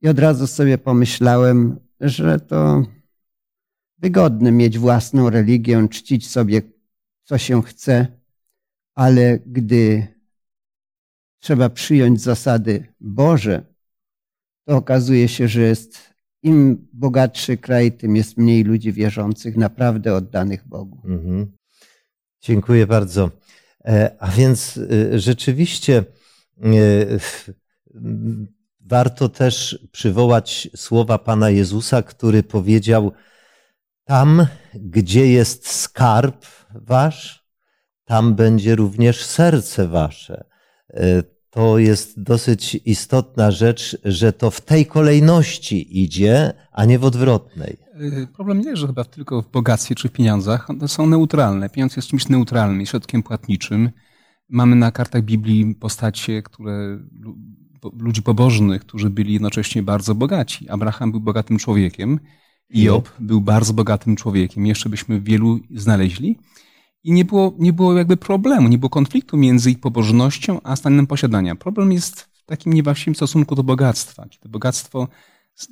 i 0.00 0.08
od 0.08 0.18
razu 0.18 0.46
sobie 0.46 0.78
pomyślałem, 0.78 1.80
że 2.00 2.40
to 2.40 2.82
wygodne 3.98 4.52
mieć 4.52 4.78
własną 4.78 5.30
religię, 5.30 5.88
czcić 5.88 6.30
sobie 6.30 6.62
co 7.24 7.38
się 7.38 7.62
chce, 7.62 8.06
ale 8.94 9.38
gdy 9.46 10.06
trzeba 11.40 11.70
przyjąć 11.70 12.20
zasady 12.20 12.86
Boże, 13.00 13.74
to 14.64 14.76
okazuje 14.76 15.28
się, 15.28 15.48
że 15.48 15.60
jest 15.60 16.14
im 16.42 16.88
bogatszy 16.92 17.56
kraj, 17.56 17.92
tym 17.92 18.16
jest 18.16 18.36
mniej 18.36 18.64
ludzi 18.64 18.92
wierzących, 18.92 19.56
naprawdę 19.56 20.14
oddanych 20.14 20.68
Bogu. 20.68 21.00
Mhm. 21.04 21.52
Dziękuję 22.44 22.86
bardzo. 22.86 23.30
E, 23.84 24.16
a 24.18 24.28
więc 24.30 24.80
e, 25.12 25.18
rzeczywiście 25.18 25.98
e, 25.98 26.66
warto 28.80 29.28
też 29.28 29.78
przywołać 29.92 30.68
słowa 30.76 31.18
Pana 31.18 31.50
Jezusa, 31.50 32.02
który 32.02 32.42
powiedział: 32.42 33.12
Tam, 34.04 34.46
gdzie 34.74 35.32
jest 35.32 35.68
skarb 35.68 36.46
wasz, 36.74 37.48
tam 38.04 38.34
będzie 38.34 38.74
również 38.76 39.24
serce 39.24 39.88
wasze. 39.88 40.44
To 41.50 41.78
jest 41.78 42.22
dosyć 42.22 42.74
istotna 42.84 43.50
rzecz, 43.50 43.98
że 44.04 44.32
to 44.32 44.50
w 44.50 44.60
tej 44.60 44.86
kolejności 44.86 46.02
idzie, 46.02 46.52
a 46.72 46.84
nie 46.84 46.98
w 46.98 47.04
odwrotnej. 47.04 47.83
Y, 48.00 48.26
problem 48.26 48.60
nie 48.60 48.70
leży 48.70 48.86
chyba 48.86 49.04
tylko 49.04 49.42
w 49.42 49.50
bogactwie 49.50 49.94
czy 49.94 50.08
w 50.08 50.12
pieniądzach. 50.12 50.70
One 50.70 50.88
są 50.88 51.06
neutralne. 51.06 51.68
Pieniądz 51.70 51.96
jest 51.96 52.08
czymś 52.08 52.28
neutralnym, 52.28 52.86
środkiem 52.86 53.22
płatniczym. 53.22 53.90
Mamy 54.48 54.76
na 54.76 54.92
kartach 54.92 55.22
Biblii 55.22 55.74
postacie, 55.74 56.42
które, 56.42 56.98
ludzi 57.98 58.22
pobożnych, 58.22 58.82
którzy 58.82 59.10
byli 59.10 59.32
jednocześnie 59.32 59.82
bardzo 59.82 60.14
bogaci. 60.14 60.68
Abraham 60.68 61.10
był 61.10 61.20
bogatym 61.20 61.58
człowiekiem, 61.58 62.20
Job 62.70 63.12
był 63.18 63.40
bardzo 63.40 63.72
bogatym 63.72 64.16
człowiekiem. 64.16 64.66
Jeszcze 64.66 64.88
byśmy 64.88 65.20
wielu 65.20 65.60
znaleźli. 65.70 66.38
I 67.04 67.12
nie 67.12 67.24
było, 67.24 67.54
nie 67.58 67.72
było 67.72 67.98
jakby 67.98 68.16
problemu, 68.16 68.68
nie 68.68 68.78
było 68.78 68.90
konfliktu 68.90 69.36
między 69.36 69.70
ich 69.70 69.80
pobożnością 69.80 70.60
a 70.62 70.76
stanem 70.76 71.06
posiadania. 71.06 71.54
Problem 71.54 71.92
jest 71.92 72.20
w 72.20 72.44
takim 72.46 72.72
niewłaściwym 72.72 73.14
stosunku 73.14 73.54
do 73.54 73.62
bogactwa, 73.62 74.26
kiedy 74.28 74.48
bogactwo 74.48 75.08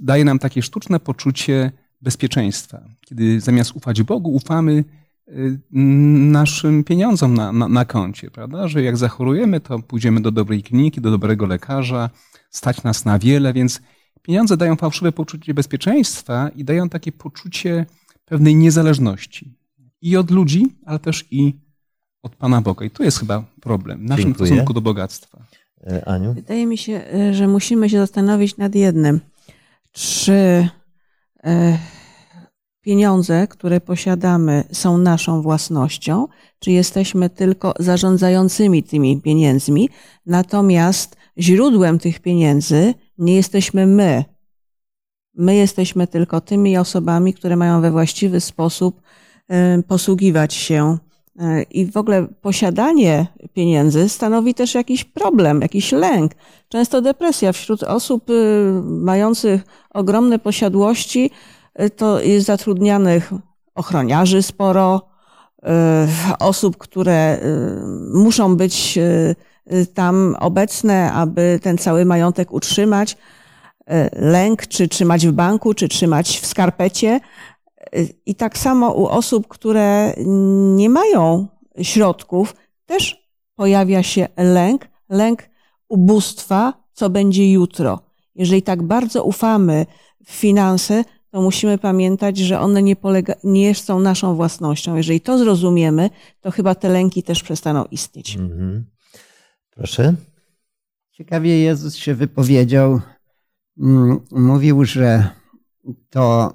daje 0.01 0.25
nam 0.25 0.39
takie 0.39 0.63
sztuczne 0.63 1.01
poczucie 1.01 1.73
bezpieczeństwa. 2.03 2.81
Kiedy 3.01 3.41
zamiast 3.41 3.77
ufać 3.77 4.03
Bogu, 4.03 4.35
ufamy 4.35 4.85
y, 5.29 5.59
naszym 5.73 6.85
pieniądzom 6.85 7.35
na, 7.35 7.53
na, 7.53 7.69
na 7.69 7.85
koncie, 7.85 8.31
prawda? 8.31 8.69
Że 8.69 8.83
jak 8.83 8.97
zachorujemy, 8.97 9.61
to 9.61 9.79
pójdziemy 9.79 10.21
do 10.21 10.31
dobrej 10.31 10.63
kliniki, 10.63 11.01
do 11.01 11.11
dobrego 11.11 11.47
lekarza, 11.47 12.11
stać 12.51 12.83
nas 12.83 13.05
na 13.05 13.19
wiele, 13.19 13.53
więc 13.53 13.81
pieniądze 14.23 14.57
dają 14.57 14.77
fałszywe 14.77 15.13
poczucie 15.13 15.55
bezpieczeństwa 15.55 16.51
i 16.57 16.65
dają 16.65 16.89
takie 16.89 17.13
poczucie 17.13 17.87
pewnej 18.25 18.57
niezależności. 18.57 19.55
I 20.03 20.17
od 20.17 20.31
ludzi, 20.31 20.67
ale 20.87 20.99
też 20.99 21.25
i 21.31 21.55
od 22.23 22.37
Pana 22.37 22.61
Boga. 22.61 22.87
I 22.87 22.91
tu 22.91 23.03
jest 23.03 23.19
chyba 23.19 23.45
problem 23.61 23.99
w 24.01 24.09
naszym 24.09 24.25
Dziękuję. 24.25 24.47
stosunku 24.47 24.73
do 24.73 24.81
bogactwa. 24.81 25.39
E, 25.87 26.09
Aniu? 26.09 26.35
Wydaje 26.35 26.67
mi 26.67 26.79
się, 26.79 26.93
e, 27.15 27.35
że 27.35 27.49
musimy 27.49 27.91
się 27.91 27.99
zastanowić 27.99 28.57
nad 28.57 28.75
jednym. 28.75 29.21
Czy 29.93 30.69
pieniądze, 32.83 33.47
które 33.47 33.81
posiadamy, 33.81 34.65
są 34.73 34.99
naszą 34.99 35.43
własnością, 35.43 36.27
czy 36.59 36.71
jesteśmy 36.71 37.31
tylko 37.31 37.75
zarządzającymi 37.79 38.83
tymi 38.83 39.21
pieniędzmi, 39.21 39.89
natomiast 40.27 41.17
źródłem 41.39 41.99
tych 41.99 42.21
pieniędzy 42.21 42.95
nie 43.19 43.35
jesteśmy 43.35 43.87
my. 43.87 44.25
My 45.35 45.55
jesteśmy 45.57 46.07
tylko 46.07 46.41
tymi 46.41 46.79
osobami, 46.79 47.35
które 47.35 47.57
mają 47.57 47.81
we 47.81 47.91
właściwy 47.91 48.41
sposób 48.41 49.03
e, 49.49 49.83
posługiwać 49.83 50.55
się. 50.55 50.99
E, 51.41 51.63
I 51.63 51.87
w 51.87 51.97
ogóle 51.97 52.27
posiadanie 52.41 53.27
pieniędzy 53.55 54.09
stanowi 54.09 54.55
też 54.55 54.75
jakiś 54.75 55.05
problem, 55.05 55.61
jakiś 55.61 55.93
lęk. 55.93 56.33
Często 56.69 57.03
depresja 57.03 57.53
wśród 57.53 57.83
osób 57.83 58.31
y, 58.31 58.73
mających 58.85 59.63
ogromne 59.91 60.39
posiadłości 60.39 61.31
y, 61.81 61.91
to 61.91 62.21
jest 62.21 62.47
zatrudnianych 62.47 63.33
ochroniarzy 63.75 64.43
sporo, 64.43 65.09
y, 65.59 65.69
osób, 66.39 66.77
które 66.79 67.39
muszą 68.15 68.57
być 68.57 68.99
tam 69.95 70.37
obecne, 70.41 71.13
aby 71.13 71.61
ten 71.63 71.79
cały 71.79 72.05
majątek 72.05 72.53
utrzymać. 72.53 73.17
Y, 73.91 74.11
Lęk, 74.13 74.67
czy 74.67 74.89
trzymać 74.89 75.27
w 75.27 75.33
banku, 75.33 75.75
czy 75.75 75.89
trzymać 75.89 76.41
w 76.41 76.47
skarpecie. 76.47 77.21
Y, 77.97 78.15
I 78.27 78.35
tak 78.35 78.59
samo 78.59 78.93
u 78.93 79.07
osób, 79.07 79.49
które 79.49 80.15
nie 80.77 80.91
mają 80.91 81.49
środków, 81.83 82.55
też 82.87 83.29
pojawia 83.55 84.03
się 84.03 84.29
lęk, 84.37 84.89
lęk 85.09 85.51
ubóstwa, 85.89 86.85
co 86.93 87.11
będzie 87.11 87.53
jutro. 87.53 88.01
Jeżeli 88.35 88.63
tak 88.63 88.83
bardzo 88.83 89.25
ufamy 89.25 89.87
w 90.25 90.31
finanse, 90.31 91.05
to 91.31 91.43
musimy 91.43 91.79
pamiętać, 91.79 92.39
że 92.39 92.61
one 92.61 92.83
nie, 92.83 92.97
polega, 92.97 93.35
nie 93.45 93.75
są 93.75 94.01
naszą 94.01 94.35
własnością. 94.35 94.97
Jeżeli 94.97 95.21
to 95.21 95.39
zrozumiemy, 95.39 96.11
to 96.41 96.51
chyba 96.51 96.75
te 96.75 96.89
lęki 96.89 97.23
też 97.23 97.43
przestaną 97.43 97.85
istnieć. 97.85 98.37
Mhm. 98.37 98.85
Proszę. 99.71 100.15
Ciekawie 101.13 101.59
Jezus 101.59 101.97
się 101.97 102.15
wypowiedział. 102.15 103.01
Mm, 103.79 104.21
Mówił, 104.31 104.85
że 104.85 105.29
to 106.11 106.53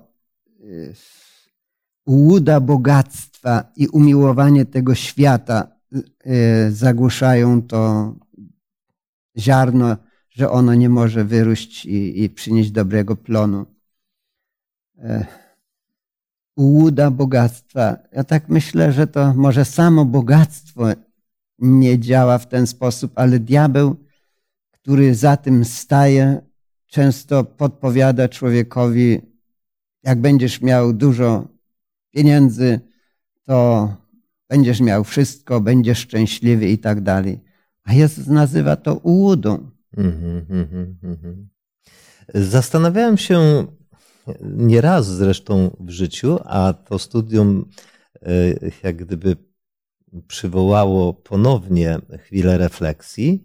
y, 2.07 2.11
ułuda 2.11 2.59
bogactwa 2.59 3.71
i 3.75 3.87
umiłowanie 3.87 4.65
tego 4.65 4.95
świata 4.95 5.67
y, 5.95 6.71
zagłuszają 6.71 7.61
to 7.61 8.13
ziarno, 9.37 9.97
że 10.29 10.49
ono 10.51 10.75
nie 10.75 10.89
może 10.89 11.25
wyróść 11.25 11.85
i, 11.85 12.23
i 12.23 12.29
przynieść 12.29 12.71
dobrego 12.71 13.15
plonu. 13.15 13.65
E, 14.97 15.25
Ułuda 16.57 17.11
bogactwa. 17.11 17.97
Ja 18.11 18.23
tak 18.23 18.49
myślę, 18.49 18.91
że 18.91 19.07
to 19.07 19.33
może 19.33 19.65
samo 19.65 20.05
bogactwo 20.05 20.83
nie 21.59 21.99
działa 21.99 22.37
w 22.37 22.47
ten 22.47 22.67
sposób, 22.67 23.11
ale 23.15 23.39
diabeł, 23.39 23.95
który 24.71 25.15
za 25.15 25.37
tym 25.37 25.65
staje, 25.65 26.41
często 26.87 27.43
podpowiada 27.43 28.29
człowiekowi, 28.29 29.21
jak 30.03 30.21
będziesz 30.21 30.61
miał 30.61 30.93
dużo 30.93 31.47
pieniędzy, 32.11 32.79
to 33.43 33.89
będziesz 34.49 34.79
miał 34.79 35.03
wszystko, 35.03 35.61
będziesz 35.61 35.99
szczęśliwy 35.99 36.69
i 36.69 36.77
tak 36.77 37.01
dalej. 37.01 37.39
A 37.83 37.93
Jezus 37.93 38.27
nazywa 38.27 38.75
to 38.75 38.95
ułudą. 38.95 39.71
Mhm, 39.97 40.45
mhm, 40.49 40.97
mhm. 41.03 41.49
Zastanawiałem 42.33 43.17
się 43.17 43.67
nieraz 44.41 45.07
zresztą 45.07 45.77
w 45.79 45.89
życiu, 45.89 46.39
a 46.43 46.73
to 46.73 46.99
studium 46.99 47.69
e, 48.21 48.29
jak 48.83 48.95
gdyby 48.95 49.35
przywołało 50.27 51.13
ponownie 51.13 51.99
chwilę 52.19 52.57
refleksji, 52.57 53.43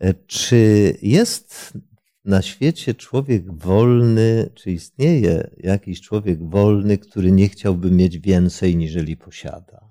e, 0.00 0.14
czy 0.14 0.94
jest 1.02 1.72
na 2.28 2.42
świecie 2.42 2.94
człowiek 2.94 3.52
wolny, 3.52 4.50
czy 4.54 4.70
istnieje 4.70 5.50
jakiś 5.56 6.00
człowiek 6.00 6.48
wolny, 6.48 6.98
który 6.98 7.32
nie 7.32 7.48
chciałby 7.48 7.90
mieć 7.90 8.18
więcej 8.18 8.76
niżeli 8.76 9.16
posiada? 9.16 9.88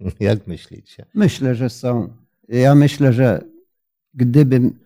Jak 0.20 0.46
myślicie? 0.46 1.06
Myślę, 1.14 1.54
że 1.54 1.70
są. 1.70 2.12
Ja 2.48 2.74
myślę, 2.74 3.12
że 3.12 3.44
gdybym 4.14 4.78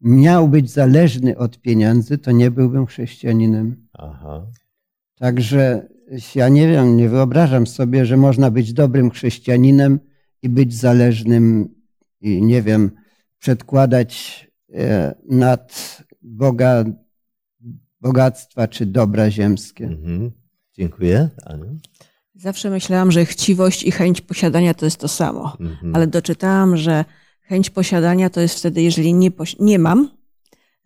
miał 0.00 0.48
być 0.48 0.70
zależny 0.70 1.38
od 1.38 1.60
pieniędzy, 1.60 2.18
to 2.18 2.32
nie 2.32 2.50
byłbym 2.50 2.86
chrześcijaninem. 2.86 3.88
Aha. 3.92 4.46
Także 5.18 5.88
ja 6.34 6.48
nie 6.48 6.68
wiem, 6.68 6.96
nie 6.96 7.08
wyobrażam 7.08 7.66
sobie, 7.66 8.06
że 8.06 8.16
można 8.16 8.50
być 8.50 8.72
dobrym 8.72 9.10
chrześcijaninem 9.10 10.00
i 10.42 10.48
być 10.48 10.74
zależnym 10.74 11.74
i 12.20 12.42
nie 12.42 12.62
wiem, 12.62 12.90
przedkładać 13.38 14.47
nad 15.28 15.98
Boga 16.22 16.84
bogactwa 18.00 18.68
czy 18.68 18.86
dobra 18.86 19.30
ziemskie. 19.30 19.84
Mhm. 19.84 20.30
Dziękuję. 20.74 21.28
Aniu? 21.46 21.78
Zawsze 22.34 22.70
myślałam, 22.70 23.12
że 23.12 23.24
chciwość 23.24 23.82
i 23.82 23.90
chęć 23.90 24.20
posiadania 24.20 24.74
to 24.74 24.84
jest 24.84 24.96
to 25.00 25.08
samo, 25.08 25.56
Mhm. 25.60 25.96
ale 25.96 26.06
doczytałam, 26.06 26.76
że 26.76 27.04
chęć 27.40 27.70
posiadania 27.70 28.30
to 28.30 28.40
jest 28.40 28.58
wtedy, 28.58 28.82
jeżeli 28.82 29.14
nie, 29.14 29.30
nie 29.60 29.78
mam, 29.78 30.10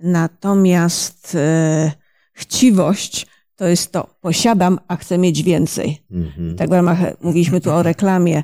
natomiast 0.01 1.35
e, 1.35 1.93
chciwość 2.33 3.27
to 3.57 3.69
jest 3.69 3.93
to, 3.93 4.15
posiadam, 4.21 4.79
a 4.89 4.97
chcę 4.97 5.19
mieć 5.19 5.43
więcej. 5.43 5.99
Mhm. 6.11 6.57
Tak 6.57 6.69
w 6.69 6.73
ramach, 6.73 6.99
mówiliśmy 7.21 7.61
tu 7.61 7.71
o 7.71 7.83
reklamie, 7.83 8.43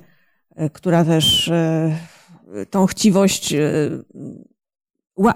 e, 0.57 0.71
która 0.71 1.05
też 1.05 1.49
e, 1.49 1.99
tą 2.71 2.87
chciwość, 2.87 3.53
e, 3.53 3.61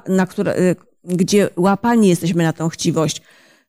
na 0.09 0.27
które, 0.27 0.55
e, 0.55 0.75
gdzie 1.05 1.49
łapani 1.57 2.09
jesteśmy 2.09 2.43
na 2.43 2.53
tą 2.53 2.69
chciwość. 2.69 3.23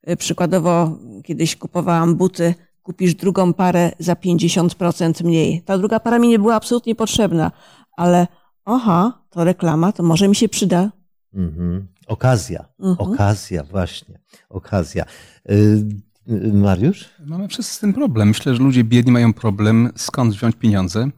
E, 0.04 0.18
Przykładowo, 0.18 0.98
kiedyś 1.24 1.56
kupowałam 1.56 2.16
buty, 2.16 2.54
kupisz 2.84 3.16
drugą 3.16 3.54
parę 3.54 3.92
za 4.00 4.16
50% 4.16 5.24
mniej. 5.24 5.62
Ta 5.62 5.78
druga 5.78 6.00
para 6.00 6.20
mi 6.20 6.28
nie 6.28 6.40
była 6.40 6.56
absolutnie 6.56 6.96
potrzebna, 6.96 7.52
ale 7.98 8.28
aha, 8.66 9.24
to 9.30 9.44
reklama, 9.44 9.92
to 9.92 10.04
może 10.04 10.28
mi 10.28 10.36
się 10.36 10.50
przyda. 10.50 10.92
Mhm. 11.34 11.88
Okazja. 12.08 12.66
Mhm. 12.80 13.12
Okazja, 13.12 13.64
właśnie. 13.64 14.20
Okazja. 14.50 15.06
Y, 15.52 15.86
y, 16.30 16.54
Mariusz? 16.54 17.10
Mamy 17.26 17.48
wszyscy 17.48 17.74
z 17.74 17.80
tym 17.80 17.94
problem. 17.94 18.28
Myślę, 18.28 18.56
że 18.56 18.64
ludzie 18.64 18.84
biedni 18.84 19.12
mają 19.12 19.34
problem, 19.34 19.90
skąd 19.96 20.34
wziąć 20.34 20.56
pieniądze. 20.56 21.10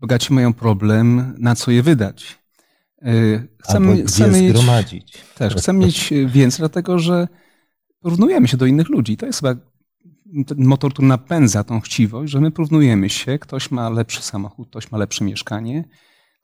Bogaci 0.00 0.32
mają 0.32 0.52
problem, 0.52 1.34
na 1.38 1.54
co 1.54 1.70
je 1.70 1.82
wydać. 1.82 2.38
Yy, 3.06 3.48
Albo 3.66 3.92
gdzie 3.92 4.50
zgromadzić. 4.50 5.24
Też 5.34 5.54
chcemy 5.54 5.86
mieć 5.86 6.12
więcej, 6.26 6.58
dlatego 6.58 6.98
że 6.98 7.28
porównujemy 8.00 8.48
się 8.48 8.56
do 8.56 8.66
innych 8.66 8.88
ludzi. 8.88 9.16
To 9.16 9.26
jest 9.26 9.40
chyba 9.40 9.54
ten 10.46 10.64
motor, 10.64 10.92
który 10.92 11.08
napędza 11.08 11.64
tą 11.64 11.80
chciwość, 11.80 12.32
że 12.32 12.40
my 12.40 12.50
porównujemy 12.50 13.10
się. 13.10 13.38
Ktoś 13.38 13.70
ma 13.70 13.90
lepszy 13.90 14.22
samochód, 14.22 14.68
ktoś 14.68 14.90
ma 14.90 14.98
lepsze 14.98 15.24
mieszkanie, 15.24 15.84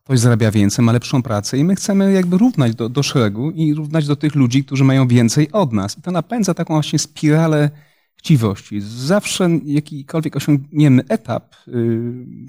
ktoś 0.04 0.18
zarabia 0.18 0.50
więcej, 0.50 0.84
ma 0.84 0.92
lepszą 0.92 1.22
pracę 1.22 1.58
i 1.58 1.64
my 1.64 1.74
chcemy 1.74 2.12
jakby 2.12 2.38
równać 2.38 2.74
do, 2.74 2.88
do 2.88 3.02
szeregu 3.02 3.50
i 3.50 3.74
równać 3.74 4.06
do 4.06 4.16
tych 4.16 4.34
ludzi, 4.34 4.64
którzy 4.64 4.84
mają 4.84 5.08
więcej 5.08 5.52
od 5.52 5.72
nas. 5.72 5.98
I 5.98 6.02
to 6.02 6.10
napędza 6.10 6.54
taką 6.54 6.74
właśnie 6.74 6.98
spiralę 6.98 7.70
chciwości. 8.16 8.80
Zawsze 8.80 9.50
jakikolwiek 9.64 10.36
osiągniemy 10.36 11.02
etap 11.08 11.54
yy, 11.66 11.74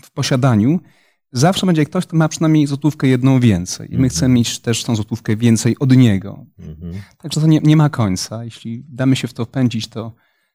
w 0.03 0.11
posiadaniu, 0.11 0.79
zawsze 1.33 1.65
będzie 1.65 1.85
ktoś, 1.85 2.05
kto 2.05 2.17
ma 2.17 2.29
przynajmniej 2.29 2.67
złotówkę 2.67 3.07
jedną 3.07 3.39
więcej. 3.39 3.87
I 3.87 3.91
my 3.91 3.95
Mhm. 3.95 4.09
chcemy 4.09 4.33
mieć 4.35 4.59
też 4.59 4.83
tą 4.83 4.95
złotówkę 4.95 5.35
więcej 5.35 5.75
od 5.79 5.95
niego. 5.97 6.45
Mhm. 6.59 6.93
Także 7.21 7.41
to 7.41 7.47
nie, 7.47 7.59
nie 7.63 7.77
ma 7.77 7.89
końca. 7.89 8.43
Jeśli 8.43 8.85
damy 8.89 9.15
się 9.15 9.27
w 9.27 9.33
to 9.33 9.45
pędzić, 9.45 9.87
to 9.87 10.13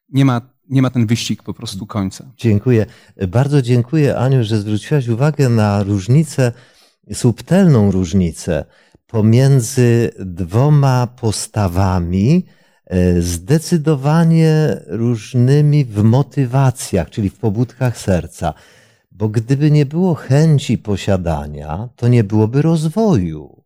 nie 0.09 0.25
ma 0.25 0.41
nie 0.69 0.81
ma 0.81 0.89
ten 0.89 1.07
wyścig 1.07 1.43
po 1.43 1.53
prostu 1.53 1.87
końca. 1.87 2.31
Dziękuję. 2.37 2.85
Bardzo 3.27 3.61
dziękuję, 3.61 4.17
Aniu, 4.17 4.43
że 4.43 4.57
zwróciłaś 4.59 5.07
uwagę 5.07 5.49
na 5.49 5.83
różnicę, 5.83 6.51
subtelną 7.13 7.91
różnicę 7.91 8.65
pomiędzy 9.07 10.11
dwoma 10.19 11.07
postawami, 11.07 12.45
e, 12.85 13.21
zdecydowanie 13.21 14.77
różnymi 14.87 15.85
w 15.85 16.03
motywacjach, 16.03 17.09
czyli 17.09 17.29
w 17.29 17.37
pobudkach 17.37 17.97
serca. 17.97 18.53
Bo 19.19 19.29
gdyby 19.29 19.71
nie 19.71 19.85
było 19.85 20.15
chęci 20.15 20.77
posiadania, 20.77 21.89
to 21.95 22.07
nie 22.07 22.23
byłoby 22.23 22.61
rozwoju. 22.61 23.63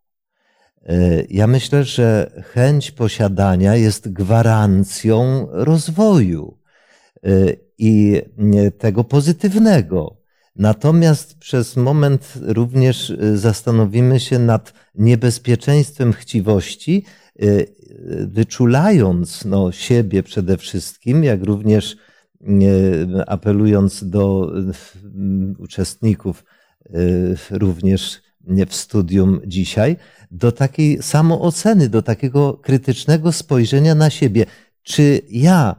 E, 0.86 1.24
ja 1.30 1.48
myślę, 1.48 1.84
że 1.84 2.32
chęć 2.54 2.92
posiadania 2.92 3.76
jest 3.76 4.14
gwarancją 4.14 5.48
rozwoju 5.52 6.58
e, 7.24 7.30
i 7.78 8.22
tego 8.78 9.04
pozytywnego. 9.04 10.18
Natomiast 10.56 11.38
przez 11.38 11.76
moment 11.76 12.34
również 12.42 13.10
e, 13.10 13.38
zastanowimy 13.38 14.20
się 14.20 14.40
nad 14.40 14.74
niebezpieczeństwem 14.96 16.14
chciwości, 16.14 17.06
wyczulając 18.28 19.46
no, 19.46 19.72
siebie 19.72 20.24
przede 20.24 20.58
wszystkim, 20.58 21.24
jak 21.24 21.44
również 21.44 21.98
apelując 23.28 24.10
do 24.10 24.52
uczestników 25.58 26.44
również 27.52 28.22
w 28.68 28.76
studium 28.76 29.40
dzisiaj, 29.46 29.98
do 30.32 30.52
takiej 30.52 31.04
samooceny, 31.04 31.90
do 31.90 32.02
takiego 32.02 32.54
krytycznego 32.54 33.32
spojrzenia 33.32 33.96
na 33.96 34.10
siebie. 34.10 34.46
Czy 34.84 35.22
ja, 35.30 35.76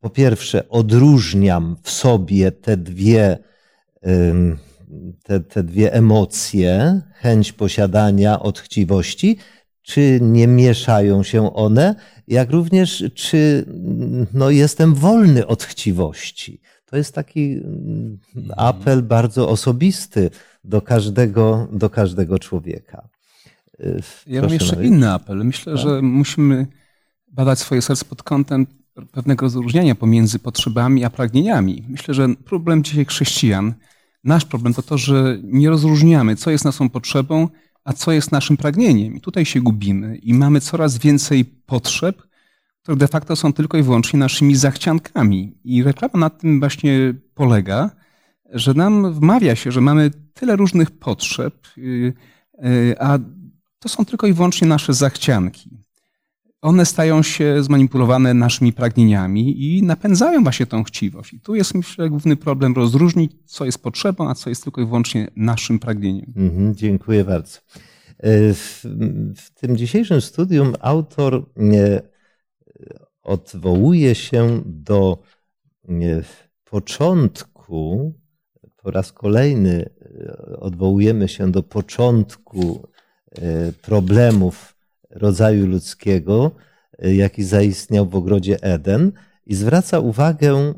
po 0.00 0.10
pierwsze, 0.10 0.68
odróżniam 0.68 1.76
w 1.82 1.90
sobie 1.90 2.52
te 2.52 2.76
dwie, 2.76 3.38
te, 5.22 5.40
te 5.40 5.62
dwie 5.62 5.92
emocje, 5.92 7.00
chęć 7.14 7.52
posiadania 7.52 8.40
od 8.40 8.58
chciwości, 8.58 9.38
czy 9.86 10.18
nie 10.22 10.46
mieszają 10.46 11.22
się 11.22 11.54
one, 11.54 11.94
jak 12.28 12.50
również 12.50 13.04
czy 13.14 13.64
no, 14.34 14.50
jestem 14.50 14.94
wolny 14.94 15.46
od 15.46 15.62
chciwości. 15.62 16.60
To 16.86 16.96
jest 16.96 17.14
taki 17.14 17.52
mm, 17.52 18.18
apel 18.56 19.02
bardzo 19.02 19.48
osobisty 19.48 20.30
do 20.64 20.82
każdego, 20.82 21.68
do 21.72 21.90
każdego 21.90 22.38
człowieka. 22.38 23.08
Ja 24.26 24.42
mam 24.42 24.50
jeszcze 24.50 24.86
inny 24.86 25.12
apel. 25.12 25.44
Myślę, 25.44 25.72
tak? 25.72 25.82
że 25.82 26.02
musimy 26.02 26.66
badać 27.28 27.58
swoje 27.58 27.82
serce 27.82 28.04
pod 28.04 28.22
kątem 28.22 28.66
pewnego 29.12 29.46
rozróżnienia 29.46 29.94
pomiędzy 29.94 30.38
potrzebami 30.38 31.04
a 31.04 31.10
pragnieniami. 31.10 31.84
Myślę, 31.88 32.14
że 32.14 32.28
problem 32.44 32.84
dzisiaj 32.84 33.04
chrześcijan, 33.04 33.74
nasz 34.24 34.44
problem 34.44 34.74
to 34.74 34.82
to, 34.82 34.98
że 34.98 35.38
nie 35.42 35.70
rozróżniamy, 35.70 36.36
co 36.36 36.50
jest 36.50 36.64
naszą 36.64 36.90
potrzebą, 36.90 37.48
a 37.86 37.92
co 37.92 38.12
jest 38.12 38.32
naszym 38.32 38.56
pragnieniem. 38.56 39.16
I 39.16 39.20
tutaj 39.20 39.44
się 39.44 39.60
gubimy 39.60 40.16
i 40.16 40.34
mamy 40.34 40.60
coraz 40.60 40.98
więcej 40.98 41.44
potrzeb, 41.44 42.22
które 42.82 42.96
de 42.96 43.08
facto 43.08 43.36
są 43.36 43.52
tylko 43.52 43.78
i 43.78 43.82
wyłącznie 43.82 44.18
naszymi 44.18 44.56
zachciankami. 44.56 45.58
I 45.64 45.82
reklama 45.82 46.18
na 46.18 46.30
tym 46.30 46.60
właśnie 46.60 47.14
polega, 47.34 47.90
że 48.52 48.74
nam 48.74 49.12
wmawia 49.12 49.56
się, 49.56 49.72
że 49.72 49.80
mamy 49.80 50.10
tyle 50.34 50.56
różnych 50.56 50.90
potrzeb, 50.90 51.54
y, 51.78 52.12
y, 52.64 52.94
a 53.00 53.18
to 53.78 53.88
są 53.88 54.04
tylko 54.04 54.26
i 54.26 54.32
wyłącznie 54.32 54.68
nasze 54.68 54.94
zachcianki. 54.94 55.85
One 56.66 56.86
stają 56.86 57.22
się 57.22 57.62
zmanipulowane 57.62 58.34
naszymi 58.34 58.72
pragnieniami 58.72 59.64
i 59.64 59.82
napędzają 59.82 60.42
właśnie 60.42 60.66
tą 60.66 60.84
chciwość. 60.84 61.32
I 61.32 61.40
tu 61.40 61.54
jest, 61.54 61.74
myślę, 61.74 62.10
główny 62.10 62.36
problem 62.36 62.74
rozróżnić, 62.74 63.32
co 63.44 63.64
jest 63.64 63.82
potrzebą, 63.82 64.28
a 64.28 64.34
co 64.34 64.50
jest 64.50 64.62
tylko 64.62 64.80
i 64.80 64.86
wyłącznie 64.86 65.30
naszym 65.36 65.78
pragnieniem. 65.78 66.32
Mhm, 66.36 66.74
dziękuję 66.74 67.24
bardzo. 67.24 67.58
E, 68.18 68.54
w, 68.54 68.84
w 69.36 69.50
tym 69.54 69.76
dzisiejszym 69.76 70.20
studium 70.20 70.74
autor 70.80 71.46
odwołuje 73.22 74.14
się 74.14 74.62
do 74.66 75.22
początku, 76.64 78.14
po 78.76 78.90
raz 78.90 79.12
kolejny 79.12 79.90
e, 80.50 80.56
odwołujemy 80.60 81.28
się 81.28 81.52
do 81.52 81.62
początku 81.62 82.88
E, 83.42 83.72
problemów 83.72 84.75
rodzaju 85.16 85.66
ludzkiego, 85.66 86.50
e, 86.98 87.14
jaki 87.14 87.44
zaistniał 87.44 88.08
w 88.08 88.16
ogrodzie 88.16 88.62
Eden, 88.62 89.12
i 89.46 89.54
zwraca 89.54 89.98
uwagę 89.98 90.74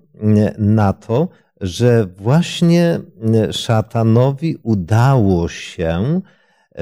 na 0.58 0.92
to, 0.92 1.28
że 1.60 2.06
właśnie 2.06 3.00
szatanowi 3.50 4.56
udało 4.62 5.48
się 5.48 6.20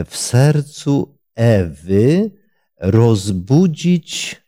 w 0.06 0.16
sercu 0.16 1.18
Ewy 1.34 2.30
rozbudzić 2.80 4.42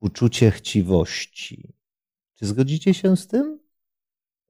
uczucie 0.00 0.50
chciwości. 0.50 1.74
Czy 2.34 2.46
zgodzicie 2.46 2.94
się 2.94 3.16
z 3.16 3.26
tym? 3.26 3.60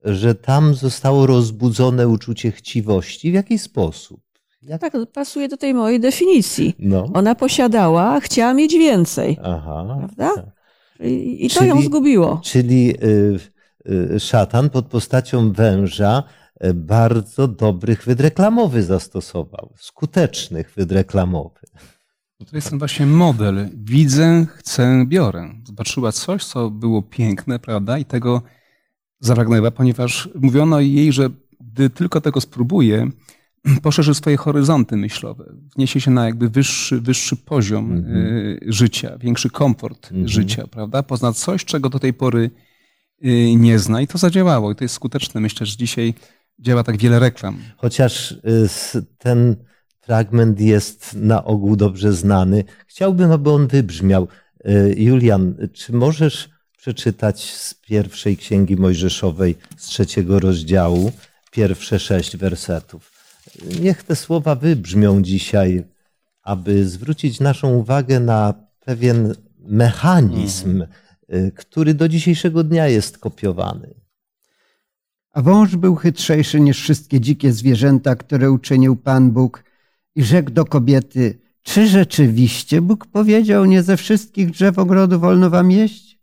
Że 0.05 0.35
tam 0.35 0.75
zostało 0.75 1.27
rozbudzone 1.27 2.09
uczucie 2.09 2.53
chciwości? 2.53 3.31
W 3.31 3.35
jaki 3.35 3.59
sposób? 3.59 4.30
Jak... 4.63 4.81
Tak, 4.81 4.93
pasuje 5.13 5.49
do 5.49 5.57
tej 5.57 5.75
mojej 5.75 6.01
definicji. 6.01 6.75
No. 6.79 7.05
Ona 7.15 7.35
posiadała, 7.35 8.21
chciała 8.21 8.55
mieć 8.55 8.73
więcej. 8.73 9.39
Aha. 9.43 9.97
Prawda? 9.99 10.35
Tak. 10.35 10.61
I, 11.01 11.47
I, 11.47 11.49
to 11.49 11.55
czyli, 11.55 11.69
ją 11.69 11.83
zgubiło. 11.83 12.41
Czyli 12.45 12.95
y, 13.05 13.39
y, 14.15 14.21
szatan 14.21 14.71
pod 14.71 14.87
postacią 14.87 15.53
węża 15.53 16.23
y, 16.65 16.75
bardzo 16.75 17.49
dobrych 17.49 18.05
wydreklamowy 18.05 18.83
zastosował. 18.83 19.73
Skutecznych 19.79 20.73
wydreklamowy. 20.77 21.61
To 22.51 22.57
jest 22.57 22.71
ten 22.71 22.79
właśnie 22.79 23.07
model. 23.07 23.69
Widzę, 23.75 24.47
chcę, 24.57 25.05
biorę. 25.07 25.51
Zobaczyła 25.67 26.13
coś, 26.13 26.45
co 26.45 26.71
było 26.71 27.03
piękne, 27.03 27.59
prawda? 27.59 27.99
I 27.99 28.05
tego 28.05 28.43
zapragnęła, 29.21 29.71
ponieważ 29.71 30.29
mówiono 30.35 30.81
jej, 30.81 31.13
że 31.13 31.31
gdy 31.61 31.91
tylko 31.91 32.21
tego 32.21 32.41
spróbuje, 32.41 33.11
poszerzy 33.83 34.15
swoje 34.15 34.37
horyzonty 34.37 34.97
myślowe, 34.97 35.45
wniesie 35.77 36.01
się 36.01 36.11
na 36.11 36.25
jakby 36.25 36.49
wyższy, 36.49 37.01
wyższy 37.01 37.37
poziom 37.37 37.93
mm 37.93 38.05
-hmm. 38.05 38.59
życia, 38.67 39.19
większy 39.19 39.51
komfort 39.51 40.13
mm 40.13 40.25
-hmm. 40.25 40.29
życia, 40.29 40.67
prawda? 40.67 41.03
Pozna 41.03 41.33
coś, 41.33 41.65
czego 41.65 41.89
do 41.89 41.99
tej 41.99 42.15
pory 42.15 42.51
y, 43.25 43.55
nie 43.57 43.79
zna 43.79 44.01
i 44.01 44.07
to 44.07 44.19
zadziałało 44.19 44.73
i 44.73 44.77
to 44.77 44.85
jest 44.85 44.95
skuteczne. 44.95 45.41
Myślę, 45.41 45.67
że 45.67 45.77
dzisiaj 45.77 46.15
działa 46.59 46.85
tak 46.85 46.97
wiele 46.97 47.19
reklam. 47.19 47.59
Chociaż 47.77 48.33
y, 48.33 49.03
ten 49.19 49.57
fragment 50.01 50.61
jest 50.61 51.15
na 51.15 51.45
ogół 51.45 51.77
dobrze 51.77 52.13
znany. 52.13 52.65
Chciałbym, 52.87 53.33
aby 53.33 53.51
on 53.51 53.67
wybrzmiał. 53.67 54.29
Julian, 54.97 55.55
czy 55.73 55.93
możesz 55.93 56.49
przeczytać 56.77 57.55
z 57.55 57.75
pierwszej 57.75 58.37
księgi 58.37 58.77
Mojżeszowej, 58.77 59.57
z 59.77 59.87
trzeciego 59.87 60.41
rozdziału, 60.41 61.13
pierwsze 61.51 61.99
sześć 61.99 62.37
wersetów? 62.37 63.20
Niech 63.81 64.03
te 64.03 64.17
słowa 64.17 64.55
wybrzmią 64.55 65.23
dzisiaj, 65.23 65.85
aby 66.43 66.89
zwrócić 66.89 67.41
naszą 67.41 67.75
uwagę 67.75 68.21
na 68.21 68.55
pewien 68.81 69.35
mechanizm, 69.59 70.85
y, 71.35 71.53
który 71.57 71.95
do 71.95 72.09
dzisiejszego 72.09 72.65
dnia 72.65 72.89
jest 72.89 73.19
kopiowany. 73.19 73.95
A 75.33 75.43
wąż 75.43 75.77
był 75.77 75.95
chytrzejszy 75.95 76.61
niż 76.61 76.83
wszystkie 76.83 77.21
dzikie 77.21 77.53
zwierzęta, 77.53 78.17
które 78.17 78.51
uczynił 78.51 78.97
Pan 78.97 79.31
Bóg 79.31 79.65
i 80.15 80.25
rzekł 80.25 80.51
do 80.51 80.65
kobiety, 80.65 81.39
czy 81.63 81.87
rzeczywiście 81.89 82.81
Bóg 82.81 83.07
powiedział, 83.07 83.65
nie 83.65 83.83
ze 83.83 83.97
wszystkich 83.97 84.51
drzew 84.51 84.79
ogrodu 84.79 85.21
wolno 85.21 85.51
wam 85.51 85.71
jeść? 85.71 86.21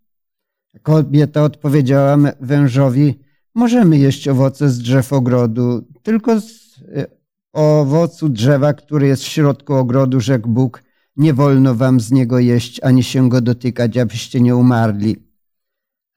Kobieta 0.82 1.43
odpowiedziała 1.43 2.17
wężowi, 2.39 3.19
możemy 3.56 3.97
jeść 3.97 4.27
owoce 4.27 4.69
z 4.69 4.80
drzew 4.80 5.13
ogrodu, 5.13 5.88
tylko 6.03 6.41
z 6.41 6.66
owocu 7.53 8.29
drzewa, 8.29 8.73
który 8.73 9.07
jest 9.07 9.23
w 9.23 9.27
środku 9.27 9.73
ogrodu, 9.73 10.19
rzekł 10.19 10.49
Bóg, 10.49 10.83
nie 11.15 11.33
wolno 11.33 11.75
wam 11.75 11.99
z 11.99 12.11
niego 12.11 12.39
jeść, 12.39 12.79
ani 12.83 13.03
się 13.03 13.29
go 13.29 13.41
dotykać, 13.41 13.97
abyście 13.97 14.41
nie 14.41 14.55
umarli. 14.55 15.15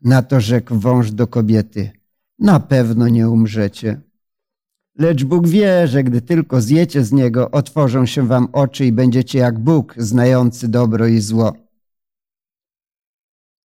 Na 0.01 0.23
to 0.23 0.41
rzekł 0.41 0.75
wąż 0.75 1.11
do 1.11 1.27
kobiety, 1.27 1.91
na 2.39 2.61
pewno 2.61 3.09
nie 3.09 3.29
umrzecie. 3.29 4.01
Lecz 4.99 5.25
Bóg 5.25 5.49
wie, 5.49 5.89
że 5.89 6.05
gdy 6.05 6.21
tylko 6.21 6.61
zjecie 6.61 7.05
z 7.05 7.13
niego, 7.13 7.51
otworzą 7.51 8.07
się 8.07 8.27
wam 8.27 8.49
oczy 8.53 8.87
i 8.87 8.93
będziecie 8.93 9.39
jak 9.39 9.59
Bóg, 9.59 9.95
znający 9.97 10.69
dobro 10.69 11.07
i 11.07 11.21
zło. 11.21 11.53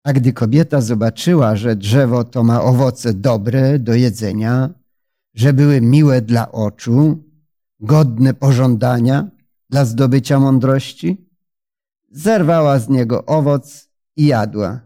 A 0.04 0.14
gdy 0.14 0.34
kobieta 0.34 0.82
zobaczyła, 0.82 1.56
że 1.56 1.76
drzewo 1.76 2.24
to 2.24 2.44
ma 2.44 2.62
owoce 2.62 3.14
dobre 3.14 3.80
do 3.80 3.94
jedzenia, 3.94 4.70
że 5.36 5.54
były 5.54 5.82
miłe 5.82 6.22
dla 6.22 6.52
oczu 6.52 7.24
godne 7.80 8.34
pożądania 8.34 9.30
dla 9.70 9.86
zdobycia 9.86 10.40
mądrości, 10.40 11.30
zerwała 12.12 12.80
z 12.80 12.90
niego 12.90 13.26
owoc 13.26 13.90
i 14.16 14.26
jadła. 14.26 14.80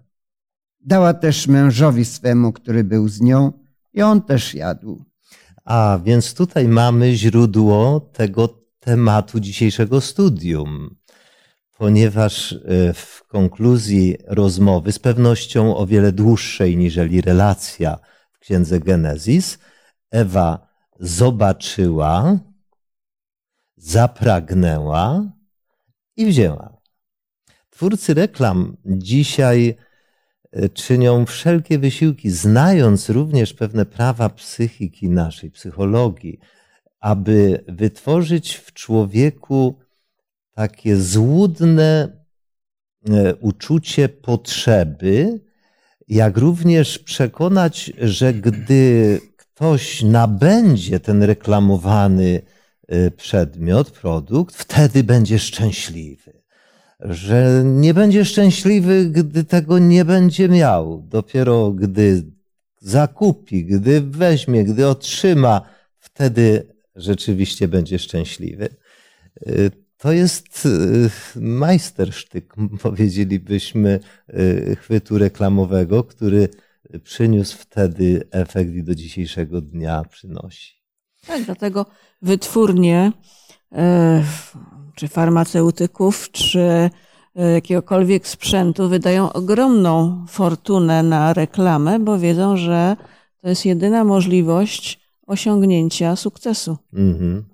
Dała 0.79 1.13
też 1.13 1.47
mężowi 1.47 2.05
swemu, 2.05 2.53
który 2.53 2.83
był 2.83 3.07
z 3.07 3.21
nią, 3.21 3.51
i 3.93 4.01
on 4.01 4.21
też 4.21 4.53
jadł. 4.53 5.05
A 5.65 5.99
więc 6.03 6.33
tutaj 6.33 6.67
mamy 6.67 7.15
źródło 7.15 7.99
tego 7.99 8.59
tematu 8.79 9.39
dzisiejszego 9.39 10.01
studium, 10.01 10.95
ponieważ 11.77 12.53
e, 12.53 12.93
w 12.93 13.23
konkluzji 13.27 14.17
rozmowy, 14.27 14.91
z 14.91 14.99
pewnością 14.99 15.77
o 15.77 15.87
wiele 15.87 16.11
dłuższej 16.11 16.77
niżeli 16.77 17.21
relacja 17.21 17.97
w 18.31 18.39
księdze 18.39 18.79
Genezis, 18.79 19.57
Ewa 20.11 20.67
zobaczyła, 20.99 22.39
zapragnęła 23.77 25.31
i 26.15 26.25
wzięła. 26.25 26.79
Twórcy 27.69 28.13
reklam 28.13 28.77
dzisiaj 28.85 29.75
e, 30.51 30.69
czynią 30.69 31.25
wszelkie 31.25 31.79
wysiłki, 31.79 32.29
znając 32.29 33.09
również 33.09 33.53
pewne 33.53 33.85
prawa 33.85 34.29
psychiki 34.29 35.09
naszej, 35.09 35.51
psychologii, 35.51 36.39
aby 36.99 37.63
wytworzyć 37.67 38.55
w 38.55 38.73
człowieku 38.73 39.79
takie 40.51 40.97
złudne 40.97 42.17
e, 43.09 43.35
uczucie 43.35 44.09
potrzeby, 44.09 45.39
jak 46.07 46.37
również 46.37 46.99
przekonać, 46.99 47.93
że 47.97 48.33
gdy 48.33 49.19
ktoś 49.59 50.03
nabędzie 50.03 50.99
ten 50.99 51.23
reklamowany 51.23 52.41
e, 52.87 53.11
przedmiot, 53.11 53.91
produkt, 53.91 54.55
wtedy 54.55 55.03
będzie 55.03 55.39
szczęśliwy. 55.39 56.33
Że 56.99 57.63
nie 57.65 57.93
będzie 57.93 58.25
szczęśliwy, 58.25 59.05
gdy 59.05 59.43
tego 59.43 59.79
nie 59.79 60.05
będzie 60.05 60.49
miał. 60.49 61.03
Dopiero 61.07 61.71
gdy 61.71 62.23
zakupi, 62.81 63.65
gdy 63.65 64.01
weźmie, 64.01 64.63
gdy 64.63 64.87
otrzyma, 64.87 65.61
wtedy 65.97 66.73
rzeczywiście 66.95 67.67
będzie 67.67 67.99
szczęśliwy. 67.99 68.69
Y, 69.47 69.71
to 69.97 70.11
jest 70.11 70.65
y, 70.65 71.09
majstersztyk, 71.41 72.53
powiedzielibyśmy, 72.83 73.99
y, 74.29 74.75
chwytu 74.79 75.17
reklamowego, 75.17 76.03
który 76.03 76.49
przyniósł 77.03 77.57
wtedy 77.57 78.27
efekt 78.31 78.71
i 78.71 78.83
do 78.83 78.95
dzisiejszego 78.95 79.61
dnia 79.61 80.03
przynosi. 80.09 80.73
Tak, 81.27 81.43
dlatego 81.43 81.85
wytwórnie 82.21 83.11
e, 83.71 84.23
czy 84.95 85.07
farmaceutyków, 85.07 86.31
czy 86.31 86.89
e, 87.35 87.51
jakiegokolwiek 87.51 88.27
sprzętu 88.27 88.89
wydają 88.89 89.33
ogromną 89.33 90.25
fortunę 90.29 91.03
na 91.03 91.33
reklamę, 91.33 91.99
bo 91.99 92.19
wiedzą, 92.19 92.57
że 92.57 92.95
to 93.41 93.49
jest 93.49 93.65
jedyna 93.65 94.03
możliwość 94.03 94.99
osiągnięcia 95.27 96.15
sukcesu. 96.15 96.77
Mhm. 96.93 97.45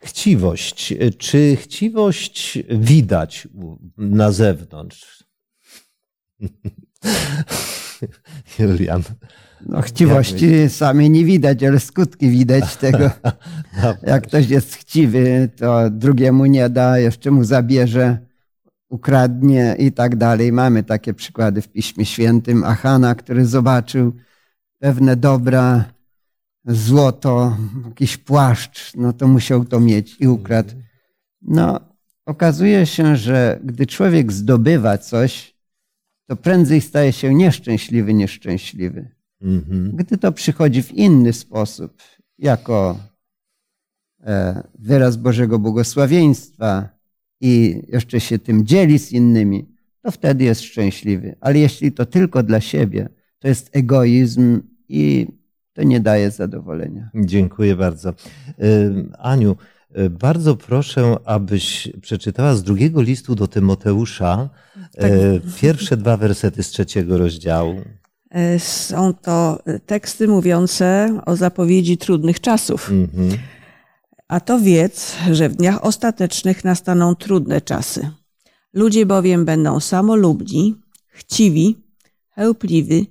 Chciwość. 0.00 0.94
Czy 1.18 1.56
chciwość 1.56 2.58
widać 2.68 3.48
na 3.96 4.32
zewnątrz? 4.32 5.24
Julian. 8.58 9.02
No, 9.66 9.82
chciwości 9.82 10.68
sami 10.68 11.10
nie 11.10 11.24
widać, 11.24 11.62
ale 11.62 11.80
skutki 11.80 12.30
widać 12.30 12.76
tego. 12.84 13.10
Jak 14.02 14.26
ktoś 14.26 14.48
jest 14.48 14.74
chciwy, 14.74 15.50
to 15.56 15.90
drugiemu 15.90 16.46
nie 16.46 16.68
da, 16.70 16.98
jeszcze 16.98 17.30
mu 17.30 17.44
zabierze, 17.44 18.18
ukradnie 18.88 19.76
i 19.78 19.92
tak 19.92 20.16
dalej. 20.16 20.52
Mamy 20.52 20.82
takie 20.82 21.14
przykłady 21.14 21.62
w 21.62 21.68
Piśmie 21.68 22.04
Świętym. 22.04 22.64
Achana, 22.64 23.14
który 23.14 23.46
zobaczył 23.46 24.12
pewne 24.78 25.16
dobra, 25.16 25.84
złoto, 26.64 27.56
jakiś 27.88 28.16
płaszcz, 28.16 28.94
no 28.94 29.12
to 29.12 29.28
musiał 29.28 29.64
to 29.64 29.80
mieć 29.80 30.16
i 30.20 30.28
ukradł. 30.28 30.74
No, 31.42 31.80
okazuje 32.26 32.86
się, 32.86 33.16
że 33.16 33.60
gdy 33.64 33.86
człowiek 33.86 34.32
zdobywa 34.32 34.98
coś, 34.98 35.55
to 36.26 36.36
prędzej 36.36 36.80
staje 36.80 37.12
się 37.12 37.34
nieszczęśliwy 37.34 38.14
niż 38.14 38.30
szczęśliwy. 38.30 39.10
Mhm. 39.42 39.92
Gdy 39.96 40.18
to 40.18 40.32
przychodzi 40.32 40.82
w 40.82 40.92
inny 40.92 41.32
sposób, 41.32 42.02
jako 42.38 42.98
e, 44.24 44.62
wyraz 44.78 45.16
Bożego 45.16 45.58
błogosławieństwa 45.58 46.88
i 47.40 47.82
jeszcze 47.88 48.20
się 48.20 48.38
tym 48.38 48.66
dzieli 48.66 48.98
z 48.98 49.12
innymi, 49.12 49.76
to 50.02 50.10
wtedy 50.10 50.44
jest 50.44 50.60
szczęśliwy. 50.62 51.36
Ale 51.40 51.58
jeśli 51.58 51.92
to 51.92 52.06
tylko 52.06 52.42
dla 52.42 52.60
siebie, 52.60 53.08
to 53.38 53.48
jest 53.48 53.76
egoizm 53.76 54.60
i 54.88 55.26
to 55.72 55.82
nie 55.82 56.00
daje 56.00 56.30
zadowolenia. 56.30 57.10
Dziękuję 57.14 57.76
bardzo. 57.76 58.14
Aniu, 59.18 59.56
bardzo 60.10 60.56
proszę, 60.56 61.16
abyś 61.24 61.88
przeczytała 62.02 62.54
z 62.54 62.62
drugiego 62.62 63.02
listu 63.02 63.34
do 63.34 63.48
Tymoteusza 63.48 64.48
tak. 64.92 65.10
Y, 65.10 65.40
pierwsze 65.60 65.96
dwa 65.96 66.16
wersety 66.16 66.62
z 66.62 66.70
trzeciego 66.70 67.18
rozdziału. 67.18 67.82
E, 68.30 68.58
są 68.58 69.14
to 69.14 69.62
teksty 69.86 70.28
mówiące 70.28 71.18
o 71.26 71.36
zapowiedzi 71.36 71.98
trudnych 71.98 72.40
czasów. 72.40 72.90
Mhm. 72.90 73.38
A 74.28 74.40
to 74.40 74.60
wiedz, 74.60 75.16
że 75.32 75.48
w 75.48 75.56
dniach 75.56 75.84
ostatecznych 75.84 76.64
nastaną 76.64 77.14
trudne 77.14 77.60
czasy. 77.60 78.10
Ludzie 78.72 79.06
bowiem 79.06 79.44
będą 79.44 79.80
samolubni, 79.80 80.74
chciwi, 81.08 81.76
chełpliwi, 82.30 83.06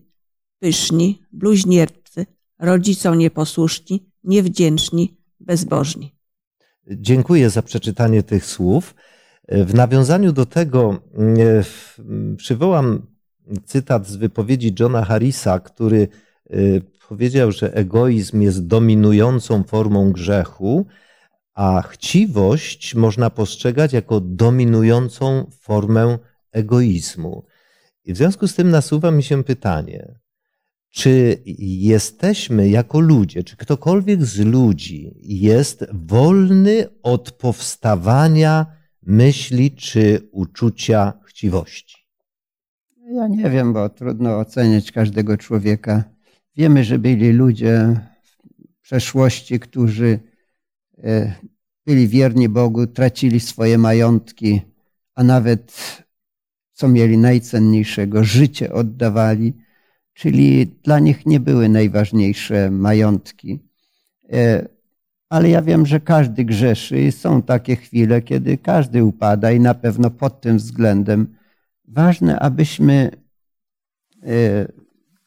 pyszni, 0.59 1.21
bluźnierczy, 1.31 2.25
rodzicom 2.59 3.17
nieposłuszni, 3.17 4.09
niewdzięczni, 4.23 5.17
bezbożni. 5.39 6.14
Dziękuję 6.87 7.49
za 7.49 7.61
przeczytanie 7.61 8.23
tych 8.23 8.45
słów. 8.45 8.95
W 9.47 9.73
nawiązaniu 9.73 10.31
do 10.31 10.45
tego 10.45 10.99
e, 11.17 12.35
przywołam 12.37 13.07
cytat 13.65 14.07
z 14.07 14.15
wypowiedzi 14.15 14.75
Johna 14.79 15.05
Harrisa, 15.05 15.59
który 15.59 16.07
e, 16.49 16.57
powiedział, 17.09 17.51
że 17.51 17.73
egoizm 17.73 18.41
jest 18.41 18.67
dominującą 18.67 19.63
formą 19.63 20.11
grzechu, 20.11 20.85
a 21.53 21.81
chciwość 21.81 22.95
można 22.95 23.29
postrzegać 23.29 23.93
jako 23.93 24.19
dominującą 24.19 25.49
formę 25.59 26.17
egoizmu. 26.51 27.45
I 28.05 28.13
w 28.13 28.17
związku 28.17 28.47
z 28.47 28.55
tym 28.55 28.69
nasuwa 28.69 29.11
mi 29.11 29.23
się 29.23 29.43
pytanie, 29.43 30.19
czy 30.95 31.41
jesteśmy 31.69 32.69
jako 32.69 32.99
ludzie, 32.99 33.43
czy 33.43 33.57
ktokolwiek 33.57 34.25
z 34.25 34.39
ludzi 34.39 35.13
jest 35.21 35.85
wolny 35.93 36.87
od 37.03 37.31
powstawania 37.31 38.65
myśli 39.01 39.71
czy 39.71 40.29
uczucia 40.31 41.13
chciwości? 41.25 41.97
Ja 43.11 43.27
nie 43.27 43.49
wiem, 43.49 43.73
bo 43.73 43.89
trudno 43.89 44.39
oceniać 44.39 44.91
każdego 44.91 45.37
człowieka. 45.37 46.03
Wiemy, 46.55 46.83
że 46.83 46.99
byli 46.99 47.31
ludzie 47.31 47.99
w 48.77 48.81
przeszłości, 48.81 49.59
którzy 49.59 50.19
e, 51.03 51.33
byli 51.85 52.07
wierni 52.07 52.49
Bogu, 52.49 52.87
tracili 52.87 53.39
swoje 53.39 53.77
majątki, 53.77 54.61
a 55.15 55.23
nawet 55.23 55.77
co 56.73 56.87
mieli 56.87 57.17
najcenniejszego, 57.17 58.23
życie 58.23 58.73
oddawali 58.73 59.64
czyli 60.15 60.67
dla 60.67 60.99
nich 60.99 61.25
nie 61.25 61.39
były 61.39 61.69
najważniejsze 61.69 62.71
majątki. 62.71 63.59
E, 64.33 64.67
ale 65.29 65.49
ja 65.49 65.61
wiem, 65.61 65.85
że 65.85 65.99
każdy 65.99 66.45
grzeszy 66.45 67.01
i 67.01 67.11
są 67.11 67.41
takie 67.41 67.75
chwile, 67.75 68.21
kiedy 68.21 68.57
każdy 68.57 69.03
upada 69.03 69.51
i 69.51 69.59
na 69.59 69.73
pewno 69.73 70.09
pod 70.09 70.41
tym 70.41 70.57
względem 70.57 71.35
ważne, 71.87 72.39
abyśmy 72.39 73.11
e, 74.23 74.67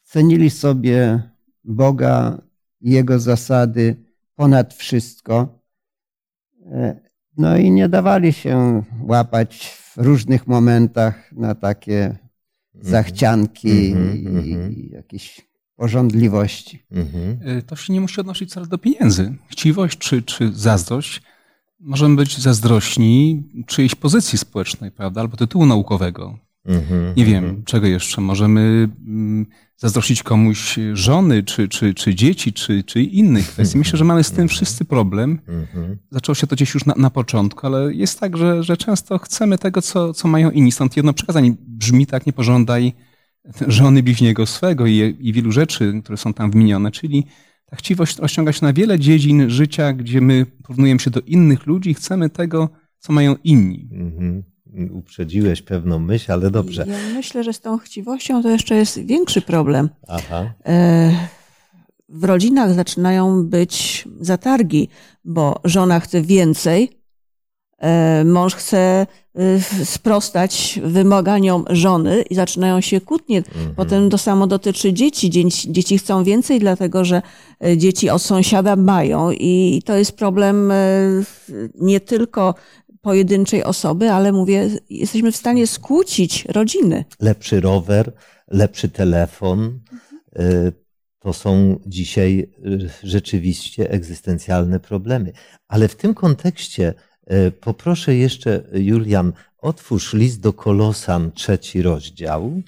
cenili 0.05 0.51
sobie 0.51 1.22
Boga 1.64 2.38
Jego 2.81 3.18
zasady 3.18 3.96
ponad 4.35 4.74
wszystko. 4.74 5.62
E, 6.66 7.01
no 7.37 7.57
i 7.57 7.70
nie 7.70 7.88
dawali 7.88 8.33
się 8.33 8.83
łapać 9.03 9.66
w 9.68 9.96
różnych 9.96 10.46
momentach 10.46 11.33
na 11.33 11.55
takie. 11.55 12.28
Zachcianki 12.81 13.93
mm 13.93 14.09
-hmm, 14.09 14.17
i, 14.17 14.27
mm 14.27 14.45
-hmm. 14.45 14.93
jakieś 14.93 15.49
porządliwości. 15.77 16.83
Mm 16.91 17.07
-hmm. 17.07 17.62
To 17.62 17.77
się 17.77 17.93
nie 17.93 18.01
musi 18.01 18.21
odnosić 18.21 18.51
wcale 18.51 18.67
do 18.67 18.79
pieniędzy. 18.79 19.35
Chciwość 19.49 19.99
czy, 19.99 20.23
czy 20.23 20.53
zazdrość. 20.55 21.23
Możemy 21.81 22.17
być 22.17 22.38
zazdrośni 22.38 23.43
czyjejś 23.67 23.95
pozycji 23.95 24.38
społecznej, 24.38 24.91
prawda, 24.91 25.21
albo 25.21 25.37
tytułu 25.37 25.67
naukowego. 25.67 26.38
Mhm, 26.68 27.14
nie 27.16 27.24
wiem, 27.24 27.44
mhm. 27.44 27.64
czego 27.64 27.87
jeszcze. 27.87 28.20
Możemy 28.20 28.88
mm, 29.07 29.46
zazdrościć 29.76 30.22
komuś 30.22 30.78
żony, 30.92 31.42
czy, 31.42 31.68
czy, 31.68 31.94
czy 31.94 32.14
dzieci, 32.14 32.52
czy, 32.52 32.85
czy 32.85 33.02
innych 33.02 33.48
kwestii. 33.48 33.78
Myślę, 33.78 33.98
że 33.98 34.04
mamy 34.04 34.24
z 34.24 34.31
tym 34.31 34.42
mhm. 34.42 34.48
wszyscy 34.48 34.85
problem. 34.85 35.38
Zaczęło 36.11 36.35
się 36.35 36.46
to 36.46 36.57
gdzieś 36.57 36.74
już 36.74 36.85
na, 36.85 36.94
na 36.96 37.11
początku, 37.11 37.66
ale 37.66 37.94
jest 37.94 38.20
tak, 38.20 38.37
że, 38.37 38.62
że 38.62 38.76
często 38.76 39.18
chcemy 39.18 39.59
tego, 39.59 39.83
co, 39.83 40.14
co 40.14 40.28
mają 40.28 40.50
inni. 40.50 40.72
Stąd 40.72 40.96
jedno 40.96 41.12
przekazanie 41.12 41.54
brzmi 41.66 42.07
tak, 42.07 42.26
nie 42.26 42.33
pożądaj 42.33 42.92
żony 43.66 44.02
bliźniego 44.02 44.46
swego 44.46 44.87
i, 44.87 45.16
i 45.20 45.33
wielu 45.33 45.52
rzeczy, 45.52 46.00
które 46.04 46.16
są 46.16 46.35
tam 46.35 46.50
wymienione, 46.50 46.90
czyli 46.90 47.26
ta 47.66 47.76
chciwość 47.76 48.18
rozciąga 48.18 48.52
się 48.52 48.66
na 48.66 48.72
wiele 48.72 48.98
dziedzin 48.98 49.50
życia, 49.50 49.92
gdzie 49.92 50.20
my 50.20 50.46
porównujemy 50.62 51.00
się 51.00 51.11
do 51.11 51.20
innych 51.20 51.66
ludzi 51.66 51.90
i 51.90 51.94
chcemy 51.94 52.31
tego, 52.31 52.68
co 52.98 53.12
mają 53.12 53.37
inni. 53.44 53.88
Mhm. 53.92 54.42
Uprzedziłeś 54.92 55.62
pewną 55.62 55.98
myśl, 55.98 56.33
ale 56.33 56.50
dobrze. 56.50 56.85
Ja 56.88 57.14
myślę, 57.14 57.44
że 57.44 57.52
z 57.52 57.61
tą 57.61 57.78
chciwością 57.78 58.42
to 58.42 58.48
jeszcze 58.48 58.74
jest 58.74 58.98
większy 58.98 59.40
problem. 59.40 59.88
Aha. 60.09 60.54
E, 60.66 61.11
w 62.09 62.24
rodzinach 62.24 62.74
zaczynają 62.74 63.46
być 63.46 64.04
zatargi, 64.20 64.88
bo 65.24 65.61
żona 65.64 66.00
chce 66.00 66.22
więcej, 66.22 66.90
e, 67.78 68.24
mąż 68.24 68.54
chce 68.54 69.07
e, 69.35 69.61
sprostać 69.85 70.81
wymaganiom 70.85 71.64
żony 71.70 72.22
i 72.22 72.35
zaczynają 72.35 72.81
się 72.81 73.00
kłótnie. 73.00 73.38
Mhm. 73.38 73.74
Potem 73.74 74.11
to 74.11 74.18
samo 74.18 74.46
dotyczy 74.46 74.92
dzieci. 74.92 75.31
Dzieci, 75.31 75.72
dzieci 75.72 75.98
chcą 75.98 76.24
więcej, 76.24 76.61
dlatego 76.61 77.04
że 77.04 77.22
dzieci 77.76 78.11
od 78.11 78.22
sąsiada 78.22 78.76
mają 78.76 79.31
i 79.31 79.83
to 79.85 79.96
jest 79.96 80.12
problem 80.12 80.72
nie 81.74 82.00
tylko 82.00 82.54
pojedynczej 83.09 83.64
osoby, 83.64 84.11
ale 84.11 84.33
mówię, 84.33 84.68
jesteśmy 84.90 85.33
w 85.33 85.37
stanie 85.37 85.66
skłócić 85.66 86.44
rodziny. 86.44 87.05
Lepszy 87.21 87.61
rower, 87.61 88.12
lepszy 88.49 88.88
telefon. 88.88 89.81
To 91.18 91.33
są 91.33 91.81
dzisiaj 91.87 92.51
rzeczywiście 93.03 93.90
egzystencjalne 93.90 94.81
problemy. 94.81 95.33
Ale 95.68 95.88
w 95.88 95.97
tym 95.97 96.14
kontekście 96.14 96.94
poproszę 97.61 98.14
jeszcze, 98.14 98.64
Julian, 98.73 99.33
otwórz 99.59 100.14
list 100.14 100.40
do 100.40 100.53
Kolosan, 100.53 101.33
trzeci 101.33 101.83
rozdział 101.83 102.62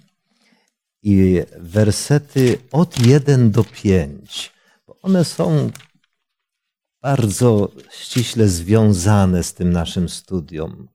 i 1.02 1.42
wersety 1.58 2.58
od 2.72 3.06
1 3.06 3.50
do 3.50 3.64
5. 3.64 4.52
Bo 4.86 4.98
one 5.02 5.24
są 5.24 5.70
bardzo 7.02 7.72
ściśle 7.90 8.48
związane 8.48 9.42
z 9.42 9.54
tym 9.54 9.72
naszym 9.72 10.08
studium. 10.08 10.88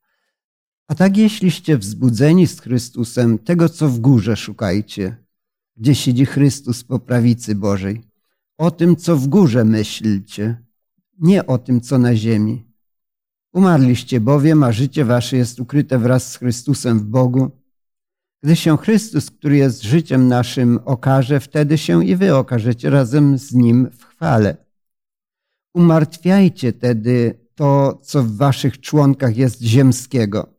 A 0.88 0.96
tak 0.96 1.18
jeśliście 1.18 1.78
wzbudzeni 1.78 2.48
z 2.48 2.62
Chrystusem, 2.62 3.40
tego 3.40 3.70
co 3.70 3.90
w 3.90 4.00
górze 4.00 4.36
szukajcie, 4.36 5.26
gdzie 5.78 5.96
siedzi 5.96 6.26
Chrystus 6.26 6.84
po 6.84 7.00
prawicy 7.00 7.56
Bożej. 7.56 8.02
O 8.58 8.72
tym, 8.72 8.96
co 8.96 9.18
w 9.18 9.28
górze 9.28 9.66
myślcie, 9.66 10.64
nie 11.20 11.46
o 11.46 11.58
tym, 11.58 11.82
co 11.82 11.98
na 11.98 12.16
ziemi. 12.16 12.66
Umarliście 13.54 14.20
bowiem, 14.20 14.64
a 14.64 14.72
życie 14.72 15.06
wasze 15.06 15.38
jest 15.38 15.60
ukryte 15.60 16.00
wraz 16.00 16.32
z 16.32 16.38
Chrystusem 16.38 17.00
w 17.00 17.04
Bogu. 17.04 17.52
Gdy 18.44 18.56
się 18.56 18.78
Chrystus, 18.78 19.32
który 19.32 19.58
jest 19.58 19.84
życiem 19.84 20.28
naszym, 20.28 20.80
okaże, 20.86 21.40
wtedy 21.40 21.78
się 21.78 22.06
i 22.06 22.16
wy 22.16 22.36
okażecie 22.36 22.90
razem 22.90 23.38
z 23.38 23.54
Nim 23.54 23.90
w 23.92 24.06
chwale. 24.06 24.65
Umartwiajcie 25.76 26.74
tedy 26.74 27.40
to, 27.56 28.00
co 28.04 28.24
w 28.24 28.38
waszych 28.38 28.80
członkach 28.80 29.38
jest 29.38 29.62
ziemskiego. 29.62 30.54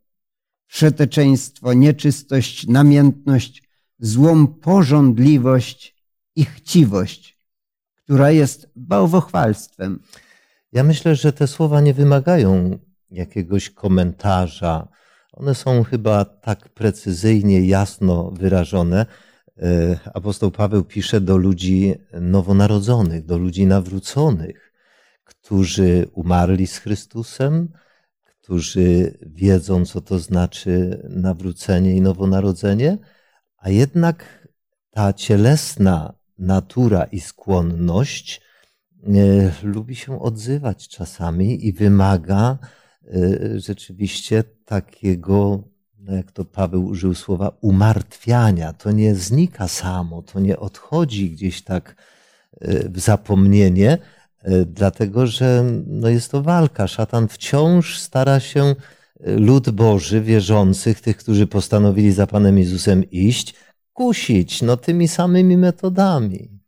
Przeteczeństwo, 0.66 1.72
nieczystość, 1.72 2.66
namiętność, 2.66 3.62
złą 3.98 4.46
pożądliwość 4.46 5.96
i 6.36 6.44
chciwość, 6.44 7.38
która 7.94 8.30
jest 8.30 8.68
bałwochwalstwem. 8.76 10.00
Ja 10.72 10.84
myślę, 10.84 11.16
że 11.16 11.32
te 11.32 11.46
słowa 11.46 11.80
nie 11.80 11.94
wymagają 11.94 12.78
jakiegoś 13.10 13.70
komentarza. 13.70 14.88
One 15.32 15.54
są 15.54 15.84
chyba 15.84 16.24
tak 16.24 16.68
precyzyjnie, 16.68 17.66
jasno 17.66 18.30
wyrażone. 18.30 19.06
E, 19.58 19.98
apostoł 20.14 20.50
Paweł 20.50 20.84
pisze 20.84 21.20
do 21.20 21.36
ludzi 21.36 21.94
nowonarodzonych, 22.20 23.26
do 23.26 23.38
ludzi 23.38 23.66
nawróconych, 23.66 24.65
którzy 25.46 26.08
umarli 26.12 26.66
z 26.66 26.78
Chrystusem, 26.78 27.68
którzy 28.24 29.18
wiedzą, 29.26 29.84
co 29.84 30.00
to 30.00 30.18
znaczy 30.18 31.02
nawrócenie 31.10 31.96
i 31.96 32.00
nowonarodzenie, 32.00 32.98
a 33.56 33.70
jednak 33.70 34.48
ta 34.90 35.12
cielesna 35.12 36.14
natura 36.38 37.04
i 37.04 37.20
skłonność 37.20 38.40
e, 39.06 39.52
lubi 39.62 39.96
się 39.96 40.20
odzywać 40.22 40.88
czasami 40.88 41.66
i 41.66 41.72
wymaga 41.72 42.58
e, 43.04 43.60
rzeczywiście 43.60 44.44
takiego, 44.64 45.62
no 45.98 46.14
jak 46.14 46.32
to 46.32 46.44
Paweł 46.44 46.86
użył 46.86 47.14
słowa, 47.14 47.52
umartwiania. 47.60 48.72
To 48.72 48.92
nie 48.92 49.14
znika 49.14 49.68
samo, 49.68 50.22
to 50.22 50.40
nie 50.40 50.58
odchodzi 50.58 51.30
gdzieś 51.30 51.62
tak 51.62 51.96
e, 52.60 52.88
w 52.88 53.00
zapomnienie, 53.00 53.98
dlatego 54.66 55.26
że 55.26 55.64
no 55.86 56.08
jest 56.08 56.30
to 56.30 56.42
walka. 56.42 56.86
Szatan 56.86 57.28
wciąż 57.28 57.98
stara 57.98 58.40
się 58.40 58.74
lud 59.20 59.70
Boży, 59.70 60.20
wierzących, 60.20 61.00
tych, 61.00 61.16
którzy 61.16 61.46
postanowili 61.46 62.12
za 62.12 62.26
Panem 62.26 62.58
Jezusem 62.58 63.10
iść, 63.10 63.54
kusić 63.92 64.62
no, 64.62 64.76
tymi 64.76 65.08
samymi 65.08 65.56
metodami. 65.56 66.60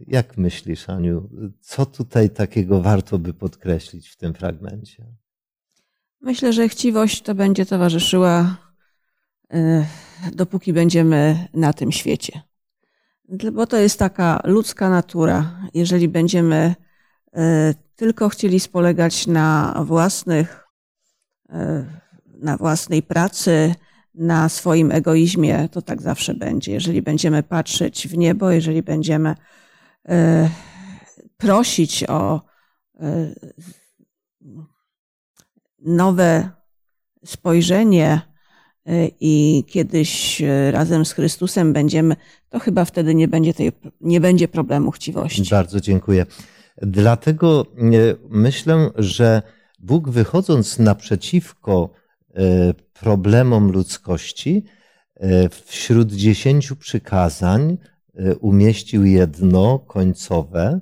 Jak 0.00 0.36
myślisz, 0.36 0.88
Aniu, 0.88 1.30
co 1.60 1.86
tutaj 1.86 2.30
takiego 2.30 2.80
warto 2.80 3.18
by 3.18 3.34
podkreślić 3.34 4.08
w 4.08 4.16
tym 4.16 4.34
fragmencie? 4.34 5.06
Myślę, 6.20 6.52
że 6.52 6.68
chciwość 6.68 7.22
to 7.22 7.34
będzie 7.34 7.66
towarzyszyła, 7.66 8.56
dopóki 10.34 10.72
będziemy 10.72 11.48
na 11.54 11.72
tym 11.72 11.92
świecie. 11.92 12.42
Bo 13.52 13.66
to 13.66 13.76
jest 13.76 13.98
taka 13.98 14.40
ludzka 14.44 14.90
natura. 14.90 15.68
Jeżeli 15.74 16.08
będziemy 16.08 16.74
tylko 17.96 18.28
chcieli 18.28 18.60
spolegać 18.60 19.26
na 19.26 19.74
własnych 19.84 20.68
na 22.42 22.56
własnej 22.56 23.02
pracy, 23.02 23.74
na 24.14 24.48
swoim 24.48 24.92
egoizmie, 24.92 25.68
to 25.68 25.82
tak 25.82 26.02
zawsze 26.02 26.34
będzie. 26.34 26.72
Jeżeli 26.72 27.02
będziemy 27.02 27.42
patrzeć 27.42 28.08
w 28.08 28.16
niebo, 28.16 28.50
jeżeli 28.50 28.82
będziemy 28.82 29.34
e, 30.08 30.50
prosić 31.36 32.04
o 32.08 32.40
e, 33.00 33.34
nowe 35.78 36.50
spojrzenie 37.24 38.06
e, 38.12 38.31
i 39.20 39.64
kiedyś 39.68 40.42
razem 40.70 41.04
z 41.04 41.12
Chrystusem 41.12 41.72
będziemy, 41.72 42.16
to 42.50 42.58
chyba 42.58 42.84
wtedy 42.84 43.14
nie 43.14 43.28
będzie, 43.28 43.54
tej, 43.54 43.72
nie 44.00 44.20
będzie 44.20 44.48
problemu 44.48 44.90
chciwości. 44.90 45.42
Bardzo 45.50 45.80
dziękuję. 45.80 46.26
Dlatego 46.82 47.66
myślę, 48.30 48.90
że 48.94 49.42
Bóg 49.78 50.10
wychodząc 50.10 50.78
naprzeciwko 50.78 51.90
e, 52.34 52.74
problemom 52.92 53.72
ludzkości, 53.72 54.64
e, 55.16 55.48
wśród 55.48 56.12
dziesięciu 56.12 56.76
przykazań 56.76 57.78
e, 58.14 58.36
umieścił 58.36 59.04
jedno 59.04 59.78
końcowe, 59.78 60.80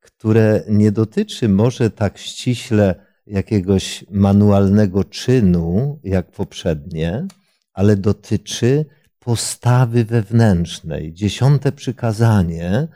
które 0.00 0.62
nie 0.68 0.92
dotyczy 0.92 1.48
może 1.48 1.90
tak 1.90 2.18
ściśle 2.18 2.94
jakiegoś 3.26 4.04
manualnego 4.10 5.04
czynu, 5.04 5.98
jak 6.04 6.30
poprzednie, 6.30 7.26
ale 7.72 7.96
dotyczy 7.96 8.86
postawy 9.18 10.04
wewnętrznej. 10.04 11.12
Dziesiąte 11.12 11.72
przykazanie, 11.72 12.88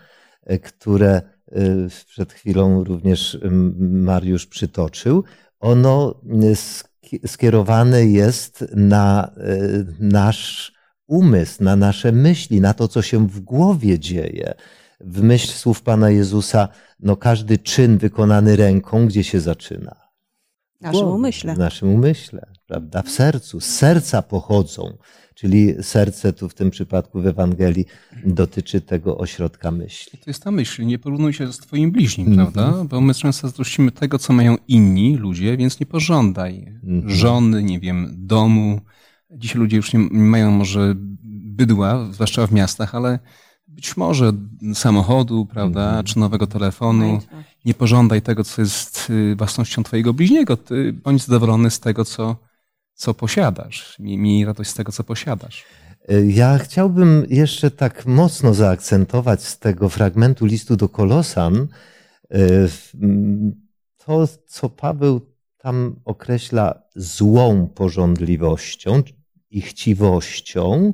które 0.62 1.22
przed 2.06 2.32
chwilą 2.32 2.84
również 2.84 3.38
Mariusz 3.78 4.46
przytoczył, 4.46 5.24
ono 5.60 6.20
skierowane 7.26 8.06
jest 8.06 8.64
na 8.76 9.30
e, 9.36 9.58
nasz 10.00 10.72
umysł, 11.06 11.64
na 11.64 11.76
nasze 11.76 12.12
myśli, 12.12 12.60
na 12.60 12.74
to, 12.74 12.88
co 12.88 13.02
się 13.02 13.28
w 13.28 13.40
głowie 13.40 13.98
dzieje. 13.98 14.54
W 15.00 15.22
myśl 15.22 15.52
słów 15.52 15.82
Pana 15.82 16.10
Jezusa, 16.10 16.68
no 17.00 17.16
każdy 17.16 17.58
czyn 17.58 17.98
wykonany 17.98 18.56
ręką, 18.56 19.06
gdzie 19.06 19.24
się 19.24 19.40
zaczyna? 19.40 19.96
W 20.80 20.84
naszym 20.84 21.08
umyśle. 21.08 21.54
W 21.54 21.58
naszym 21.58 21.94
umyśle, 21.94 22.46
prawda? 22.74 23.02
W 23.02 23.10
sercu. 23.10 23.60
Z 23.60 23.64
serca 23.64 24.22
pochodzą. 24.22 24.96
Czyli 25.34 25.74
serce 25.82 26.32
tu 26.32 26.48
w 26.48 26.54
tym 26.54 26.70
przypadku 26.70 27.20
w 27.20 27.26
Ewangelii 27.26 27.84
dotyczy 28.26 28.80
tego 28.80 29.18
ośrodka 29.18 29.70
myśli. 29.70 30.18
To 30.18 30.30
jest 30.30 30.42
ta 30.42 30.50
myśl. 30.50 30.86
Nie 30.86 30.98
porównuj 30.98 31.32
się 31.32 31.52
z 31.52 31.58
Twoim 31.58 31.90
bliźnim, 31.90 32.26
mm 32.26 32.38
-hmm. 32.38 32.52
prawda? 32.52 32.84
Bo 32.84 33.00
my 33.00 33.14
często 33.14 33.48
zazdrościmy 33.48 33.92
tego, 33.92 34.18
co 34.18 34.32
mają 34.32 34.56
inni 34.68 35.16
ludzie, 35.16 35.56
więc 35.56 35.80
nie 35.80 35.86
pożądaj 35.86 36.66
mm 36.82 37.02
-hmm. 37.02 37.10
żony, 37.10 37.62
nie 37.62 37.80
wiem, 37.80 38.14
domu. 38.18 38.80
Dzisiaj 39.30 39.58
ludzie 39.58 39.76
już 39.76 39.92
nie 39.92 39.98
mają 40.10 40.50
może 40.50 40.94
bydła, 41.56 42.08
zwłaszcza 42.12 42.46
w 42.46 42.52
miastach, 42.52 42.94
ale 42.94 43.18
być 43.68 43.96
może 43.96 44.32
samochodu, 44.74 45.46
prawda, 45.46 45.90
mm 45.90 46.02
-hmm. 46.02 46.06
czy 46.06 46.18
nowego 46.18 46.46
telefonu. 46.46 47.20
Nie 47.64 47.74
pożądaj 47.74 48.22
tego, 48.22 48.44
co 48.44 48.62
jest 48.62 49.10
y, 49.10 49.36
własnością 49.36 49.82
Twojego 49.82 50.14
bliźniego. 50.14 50.56
Ty 50.56 50.92
bądź 50.92 51.22
zadowolony 51.22 51.70
z 51.70 51.80
tego, 51.80 52.04
co 52.04 52.36
co 52.94 53.14
posiadasz. 53.14 53.96
Miej 53.98 54.44
radość 54.44 54.70
z 54.70 54.74
tego, 54.74 54.92
co 54.92 55.04
posiadasz. 55.04 55.64
Ja 56.26 56.58
chciałbym 56.58 57.26
jeszcze 57.30 57.70
tak 57.70 58.06
mocno 58.06 58.54
zaakcentować 58.54 59.42
z 59.42 59.58
tego 59.58 59.88
fragmentu 59.88 60.46
listu 60.46 60.76
do 60.76 60.88
Kolosan 60.88 61.68
to, 63.96 64.28
co 64.46 64.68
Paweł 64.68 65.20
tam 65.58 66.00
określa 66.04 66.82
złą 66.96 67.68
porządliwością 67.68 69.02
i 69.50 69.60
chciwością, 69.60 70.92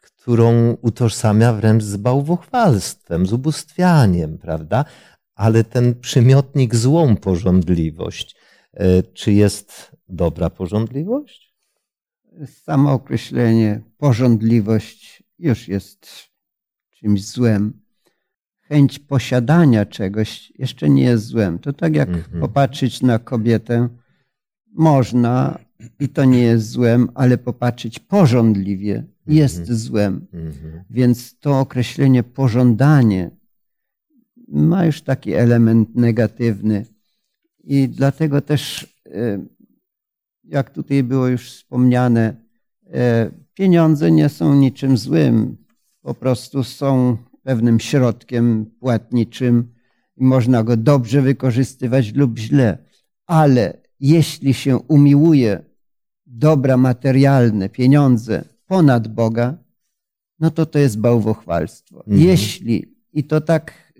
którą 0.00 0.76
utożsamia 0.82 1.52
wręcz 1.52 1.82
z 1.82 1.96
bałwochwalstwem, 1.96 3.26
z 3.26 3.32
ubóstwianiem, 3.32 4.38
prawda? 4.38 4.84
Ale 5.34 5.64
ten 5.64 5.94
przymiotnik 6.00 6.74
złą 6.74 7.16
porządliwość, 7.16 8.36
e, 8.72 9.02
czy 9.02 9.32
jest 9.32 9.96
dobra 10.12 10.50
porządliwość? 10.50 11.54
Samo 12.46 12.92
określenie 12.92 13.80
porządliwość 13.98 15.22
już 15.38 15.68
jest 15.68 16.06
czymś 16.90 17.24
złem. 17.24 17.82
Chęć 18.60 18.98
posiadania 18.98 19.86
czegoś 19.86 20.52
jeszcze 20.58 20.90
nie 20.90 21.02
jest 21.02 21.24
złem. 21.24 21.58
To 21.58 21.72
tak 21.72 21.94
jak 21.94 22.08
mhm. 22.08 22.40
popatrzeć 22.40 23.02
na 23.02 23.18
kobietę, 23.18 23.88
można 24.72 25.58
i 26.00 26.08
to 26.08 26.24
nie 26.24 26.42
jest 26.42 26.70
złem, 26.70 27.08
ale 27.14 27.38
popatrzeć 27.38 27.98
porządliwie 27.98 29.04
jest 29.26 29.58
mhm. 29.58 29.78
złem. 29.78 30.26
Mhm. 30.32 30.84
Więc 30.90 31.38
to 31.38 31.60
określenie 31.60 32.22
pożądanie 32.22 33.30
ma 34.48 34.86
już 34.86 35.02
taki 35.02 35.32
element 35.32 35.96
negatywny. 35.96 36.86
I 37.64 37.88
dlatego 37.88 38.40
też, 38.40 38.94
e, 39.06 39.44
jak 40.52 40.70
tutaj 40.70 41.02
było 41.02 41.28
już 41.28 41.50
wspomniane, 41.50 42.36
e, 42.92 43.30
pieniądze 43.54 44.10
nie 44.10 44.28
są 44.28 44.54
niczym 44.54 44.96
złym. 44.96 45.56
Po 46.02 46.14
prostu 46.14 46.64
są 46.64 47.16
pewnym 47.42 47.80
środkiem 47.80 48.66
płatniczym 48.80 49.74
i 50.16 50.24
można 50.24 50.62
go 50.62 50.76
dobrze 50.76 51.22
wykorzystywać 51.22 52.14
lub 52.14 52.38
źle. 52.38 52.78
Ale 53.26 53.78
jeśli 54.00 54.54
się 54.54 54.76
umiłuje 54.76 55.64
dobra 56.26 56.76
materialne, 56.76 57.68
pieniądze 57.68 58.44
ponad 58.66 59.08
Boga, 59.08 59.58
no 60.38 60.50
to 60.50 60.66
to 60.66 60.78
jest 60.78 60.98
bałwochwalstwo. 60.98 61.98
Mhm. 61.98 62.22
Jeśli, 62.22 62.96
i 63.12 63.24
to 63.24 63.40
tak 63.40 63.92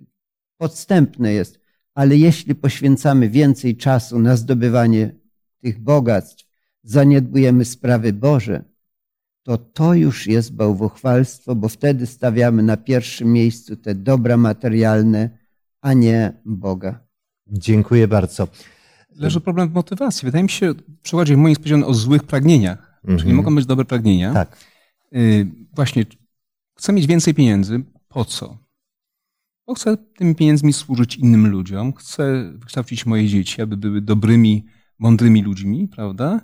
podstępne 0.57 1.33
jest, 1.33 1.61
ale 1.95 2.17
jeśli 2.17 2.55
poświęcamy 2.55 3.29
więcej 3.29 3.77
czasu 3.77 4.19
na 4.19 4.37
zdobywanie 4.37 5.22
tych 5.63 5.81
bogactw, 5.81 6.45
zaniedbujemy 6.83 7.65
sprawy 7.65 8.13
Boże, 8.13 8.65
to 9.43 9.59
to 9.59 9.95
już 9.95 10.27
jest 10.27 10.55
bałwochwalstwo, 10.55 11.55
bo 11.55 11.69
wtedy 11.69 12.07
stawiamy 12.07 12.63
na 12.63 12.77
pierwszym 12.77 13.33
miejscu 13.33 13.77
te 13.77 13.95
dobra 13.95 14.37
materialne, 14.37 15.39
a 15.81 15.93
nie 15.93 16.33
Boga. 16.45 17.01
Dziękuję 17.47 18.09
bardzo. 18.09 18.49
Leży 19.17 19.41
problem 19.41 19.69
w 19.69 19.73
motywacji. 19.73 20.27
Wydaje 20.27 20.43
mi 20.43 20.51
się, 20.51 20.73
w 20.73 21.01
przykładzie 21.03 21.37
moim 21.37 21.57
powiedziano 21.57 21.87
o 21.87 21.95
złych 21.95 22.23
pragnieniach. 22.23 23.01
-hmm. 23.05 23.19
Czyli 23.19 23.33
mogą 23.33 23.55
być 23.55 23.67
dobre 23.67 23.85
pragnienia. 23.85 24.33
Tak. 24.33 24.57
Y, 25.15 25.47
właśnie, 25.75 26.07
chcę 26.79 26.93
mieć 26.93 27.07
więcej 27.07 27.35
pieniędzy. 27.35 27.85
Po 28.09 28.25
co? 28.25 28.59
Bo 29.67 29.75
chcę 29.75 29.97
tymi 29.97 30.35
pieniędzmi 30.35 30.73
służyć 30.73 31.17
innym 31.17 31.47
ludziom. 31.47 31.93
Chcę 31.93 32.53
wykształcić 32.55 33.07
moje 33.07 33.29
dzieci, 33.29 33.63
aby 33.63 33.77
były 33.77 34.01
dobrymi, 34.01 34.67
mądrymi 35.03 35.43
ludźmi, 35.43 35.89
prawda? 35.89 36.41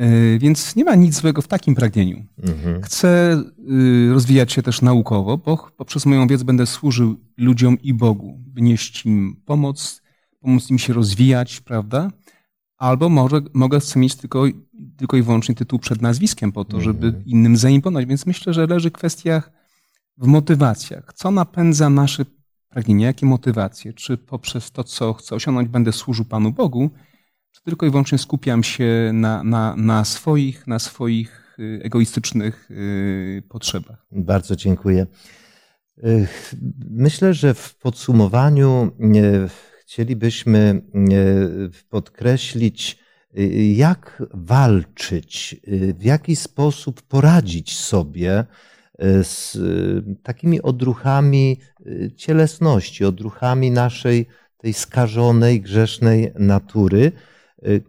Y, 0.00 0.38
więc 0.38 0.76
nie 0.76 0.84
ma 0.84 0.94
nic 0.94 1.14
złego 1.14 1.42
w 1.42 1.48
takim 1.48 1.74
pragnieniu. 1.74 2.24
Mhm. 2.42 2.82
Chcę 2.82 3.42
y, 3.70 4.12
rozwijać 4.12 4.52
się 4.52 4.62
też 4.62 4.82
naukowo, 4.82 5.38
bo 5.38 5.70
poprzez 5.76 6.06
moją 6.06 6.26
wiedzę 6.26 6.44
będę 6.44 6.66
służył 6.66 7.16
ludziom 7.36 7.80
i 7.82 7.94
Bogu, 7.94 8.40
wynieść 8.54 9.06
im 9.06 9.36
pomoc, 9.44 10.02
pomóc 10.40 10.70
im 10.70 10.78
się 10.78 10.92
rozwijać, 10.92 11.60
prawda? 11.60 12.10
Albo 12.78 13.08
może 13.08 13.40
mogę 13.54 13.80
chcę 13.80 13.98
mieć 13.98 14.14
tylko, 14.14 14.44
tylko 14.96 15.16
i 15.16 15.22
wyłącznie 15.22 15.54
tytuł 15.54 15.78
przed 15.78 16.02
nazwiskiem 16.02 16.52
po 16.52 16.64
to, 16.64 16.80
żeby 16.80 17.06
mhm. 17.06 17.24
innym 17.26 17.56
zaimponować. 17.56 18.06
Więc 18.06 18.26
myślę, 18.26 18.52
że 18.52 18.66
leży 18.66 18.90
kwestia 18.90 19.42
w 20.18 20.26
motywacjach. 20.26 21.12
Co 21.14 21.30
napędza 21.30 21.90
nasze 21.90 22.24
pragnienia? 22.68 23.06
Jakie 23.06 23.26
motywacje? 23.26 23.92
Czy 23.92 24.16
poprzez 24.16 24.70
to, 24.70 24.84
co 24.84 25.12
chcę 25.12 25.34
osiągnąć, 25.34 25.68
będę 25.68 25.92
służył 25.92 26.24
Panu 26.24 26.52
Bogu, 26.52 26.90
tylko 27.64 27.86
i 27.86 27.90
wyłącznie 27.90 28.18
skupiam 28.18 28.62
się 28.62 29.10
na, 29.12 29.44
na, 29.44 29.76
na 29.76 30.04
swoich, 30.04 30.66
na 30.66 30.78
swoich 30.78 31.56
y, 31.58 31.80
egoistycznych 31.82 32.70
y, 32.70 33.42
potrzebach? 33.48 34.06
Bardzo 34.12 34.56
dziękuję. 34.56 35.06
Y, 36.04 36.28
myślę, 36.90 37.34
że 37.34 37.54
w 37.54 37.74
podsumowaniu 37.74 38.90
chcielibyśmy 39.80 40.82
podkreślić, 41.88 43.06
jak 43.74 44.22
walczyć, 44.34 45.56
w 45.98 46.04
jaki 46.04 46.36
sposób 46.36 47.02
poradzić 47.02 47.78
sobie 47.78 48.44
z 49.22 49.58
takimi 50.22 50.62
odruchami 50.62 51.60
cielesności, 52.16 53.04
odruchami 53.04 53.70
naszej 53.70 54.26
tej 54.58 54.72
skażonej, 54.72 55.60
grzesznej 55.60 56.32
natury, 56.38 57.12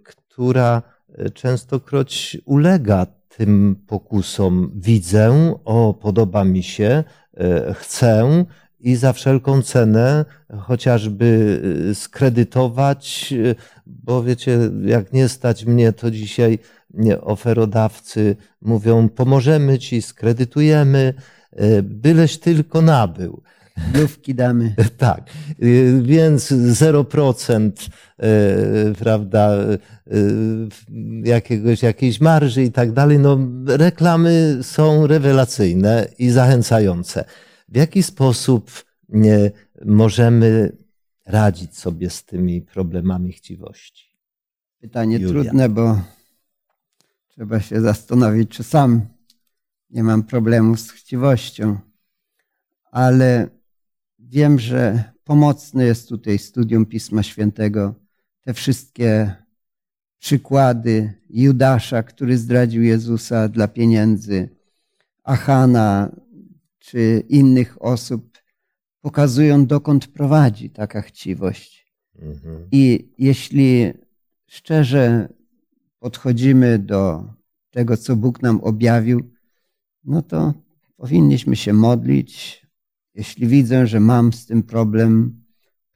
która 0.04 0.82
y, 1.20 1.30
częstokroć 1.30 2.38
ulega 2.46 3.06
tym 3.38 3.76
pokusom. 3.88 4.72
Widzę, 4.76 5.56
o, 5.66 5.94
podoba 5.94 6.44
mi 6.44 6.64
się, 6.64 7.04
y, 7.34 7.74
chcę 7.74 8.46
i 8.80 8.96
za 8.96 9.14
wszelką 9.14 9.62
cenę 9.62 10.26
chociażby 10.60 11.62
skredytować, 11.94 13.34
bo 13.86 14.24
wiecie, 14.24 14.60
jak 14.86 15.14
nie 15.14 15.30
stać 15.30 15.66
mnie, 15.66 15.94
to 15.94 16.12
dzisiaj 16.12 16.60
oferodawcy 17.22 18.36
mówią, 18.62 19.10
pomożemy 19.10 19.80
ci, 19.80 20.02
skredytujemy, 20.02 21.14
byleś 21.84 22.38
tylko 22.38 22.82
nabył. 22.82 23.42
Lówki 23.94 24.36
damy. 24.36 24.76
Tak, 24.98 25.30
y, 25.64 26.02
więc 26.04 26.52
0% 26.52 27.72
y, 27.72 28.96
prawda, 29.00 29.56
y, 30.08 30.70
jakiegoś, 31.24 31.84
jakiejś 31.84 32.22
marży 32.22 32.64
i 32.64 32.72
tak 32.72 32.92
dalej. 32.92 33.20
No, 33.20 33.38
reklamy 33.66 34.60
są 34.62 35.08
rewelacyjne 35.08 36.08
i 36.20 36.30
zachęcające. 36.30 37.26
W 37.70 37.76
jaki 37.76 38.04
sposób 38.04 38.72
możemy 39.86 40.78
radzić 41.26 41.78
sobie 41.78 42.10
z 42.10 42.24
tymi 42.24 42.62
problemami 42.62 43.34
chciwości? 43.34 44.18
Pytanie 44.80 45.18
Julia. 45.18 45.44
trudne, 45.44 45.70
bo 45.70 46.02
trzeba 47.28 47.60
się 47.60 47.82
zastanowić, 47.82 48.50
czy 48.50 48.64
sam 48.64 49.02
nie 49.90 50.04
mam 50.04 50.24
problemu 50.24 50.78
z 50.78 50.92
chciwością, 50.92 51.78
ale 52.92 53.57
Wiem, 54.30 54.60
że 54.60 55.04
pomocne 55.24 55.86
jest 55.86 56.10
tutaj 56.10 56.38
studium 56.38 56.86
Pisma 56.86 57.24
Świętego. 57.24 57.96
Te 58.42 58.54
wszystkie 58.54 59.36
przykłady 60.20 61.14
Judasza, 61.30 62.04
który 62.04 62.38
zdradził 62.38 62.84
Jezusa 62.84 63.50
dla 63.50 63.68
pieniędzy, 63.68 64.50
Achana 65.24 66.16
czy 66.80 67.24
innych 67.30 67.82
osób 67.82 68.38
pokazują, 69.02 69.66
dokąd 69.66 70.08
prowadzi 70.08 70.70
taka 70.70 71.02
chciwość. 71.02 71.94
Mhm. 72.20 72.68
I 72.72 73.14
jeśli 73.18 73.94
szczerze 74.48 75.34
podchodzimy 76.00 76.80
do 76.80 77.34
tego, 77.72 77.98
co 77.98 78.16
Bóg 78.16 78.42
nam 78.42 78.62
objawił, 78.62 79.32
no 80.04 80.22
to 80.22 80.54
powinniśmy 80.98 81.56
się 81.56 81.74
modlić, 81.74 82.67
jeśli 83.18 83.48
widzę, 83.48 83.88
że 83.88 84.00
mam 84.00 84.34
z 84.34 84.46
tym 84.46 84.64
problem, 84.64 85.42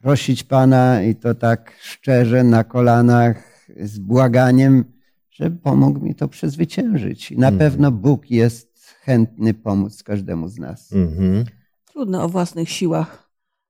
prosić 0.02 0.44
Pana 0.44 1.04
i 1.04 1.16
to 1.16 1.36
tak 1.36 1.74
szczerze 1.82 2.44
na 2.44 2.64
kolanach 2.64 3.68
z 3.78 4.00
błaganiem, 4.00 4.86
żeby 5.30 5.58
pomógł 5.58 6.00
mi 6.00 6.16
to 6.16 6.28
przezwyciężyć. 6.28 7.32
I 7.32 7.38
na 7.38 7.48
mm. 7.48 7.60
pewno 7.60 7.92
Bóg 7.92 8.32
jest 8.32 8.72
chętny 9.02 9.54
pomóc 9.54 10.04
każdemu 10.04 10.48
z 10.48 10.58
nas. 10.58 10.94
Mm 10.94 11.08
-hmm. 11.10 11.46
Trudno 11.86 12.24
o 12.24 12.30
własnych 12.30 12.70
siłach 12.70 13.30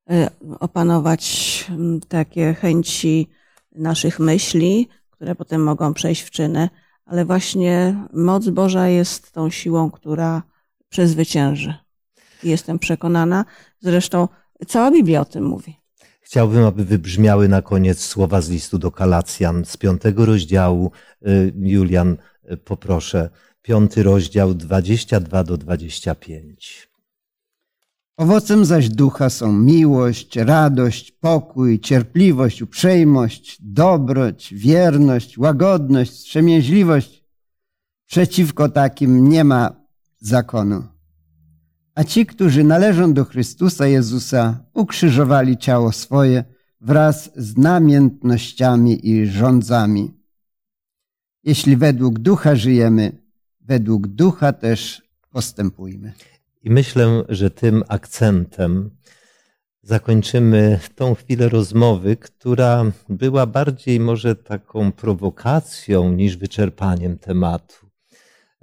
e, 0.10 0.30
opanować 0.60 1.66
takie 2.08 2.54
chęci 2.54 3.28
naszych 3.76 4.20
myśli, 4.20 4.88
które 5.10 5.36
potem 5.36 5.64
mogą 5.64 5.93
przejść 5.93 6.22
w 6.22 6.32
czyny, 6.32 6.70
ale 7.06 7.26
właśnie 7.26 7.95
moc 8.14 8.49
Boża 8.49 8.88
jest 8.88 9.32
tą 9.32 9.49
siłą, 9.49 9.91
która 9.91 10.43
przezwycięży. 10.89 11.74
Jestem 12.44 12.80
przekonana. 12.80 13.46
Zresztą 13.80 14.28
cała 14.68 14.92
Biblia 14.92 15.22
o 15.22 15.26
tym 15.26 15.44
mówi. 15.44 15.82
Chciałbym, 16.22 16.66
aby 16.66 16.86
wybrzmiały 16.86 17.48
na 17.48 17.62
koniec 17.62 18.00
słowa 18.00 18.42
z 18.42 18.50
listu 18.50 18.78
do 18.78 18.92
Kalacjan 18.92 19.66
z 19.66 19.78
piątego 19.78 20.26
rozdziału. 20.26 20.92
Y, 21.28 21.54
Julian, 21.56 22.18
y, 22.52 22.58
poproszę, 22.58 23.30
piąty 23.62 24.04
rozdział 24.04 24.54
22 24.54 25.44
do 25.44 25.58
25. 25.58 26.92
Owocem 28.18 28.66
zaś 28.66 28.89
ducha 28.89 29.30
są 29.30 29.54
miłość, 29.54 30.36
radość, 30.36 31.12
pokój, 31.12 31.80
cierpliwość, 31.80 32.62
uprzejmość, 32.62 33.58
dobroć, 33.62 34.54
wierność, 34.54 35.38
łagodność, 35.38 36.12
wstrzemięźliwość. 36.12 37.24
Przeciwko 38.06 38.70
takim 38.70 39.30
nie 39.30 39.44
ma 39.44 39.76
zakonu. 40.20 40.84
A 42.02 42.04
ci, 42.04 42.26
którzy 42.26 42.64
należą 42.64 43.14
do 43.14 43.26
Chrystusa 43.26 43.88
Jezusa, 43.88 44.64
ukrzyżowali 44.74 45.58
ciało 45.58 45.91
swoje 45.91 46.43
wraz 46.82 47.32
z 47.36 47.58
namiętnościami 47.58 49.10
i 49.10 49.28
rządzami. 49.28 50.14
Jeśli 51.43 51.78
według 51.78 52.20
ducha 52.20 52.56
żyjemy, 52.56 53.12
według 53.60 54.08
ducha 54.08 54.54
też 54.54 55.02
postępujmy. 55.30 56.14
I 56.64 56.70
myślę, 56.70 57.24
że 57.30 57.52
tym 57.52 57.84
akcentem 57.88 58.89
zakończymy 59.82 60.80
tą 60.95 61.16
chwilę 61.16 61.49
rozmowy, 61.49 62.18
która 62.18 62.91
była 63.10 63.45
bardziej 63.45 63.99
może 63.99 64.36
taką 64.36 64.91
prowokacją 64.91 66.12
niż 66.12 66.38
wyczerpaniem 66.38 67.18
tematu. 67.18 67.76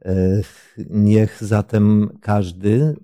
E, 0.05 0.43
niech 0.91 1.45
zatem 1.45 2.19
każdy 2.21 2.97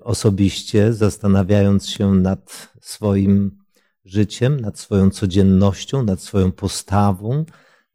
osobiście, 0.00 0.92
zastanawiając 0.92 1.88
się 1.88 2.14
nad 2.14 2.72
swoim 2.80 3.58
życiem, 4.04 4.60
nad 4.60 4.78
swoją 4.78 5.10
codziennością, 5.10 6.02
nad 6.02 6.20
swoją 6.20 6.52
postawą, 6.52 7.44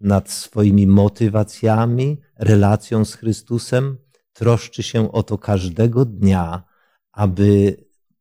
nad 0.02 0.32
swoimi 0.32 0.88
motywacjami, 0.88 2.18
relacją 2.36 3.06
z 3.06 3.16
Chrystusem, 3.16 3.98
troszczy 4.34 4.84
się 4.84 5.12
o 5.12 5.24
to 5.24 5.38
każdego 5.38 6.06
dnia, 6.06 6.64
aby 7.12 7.78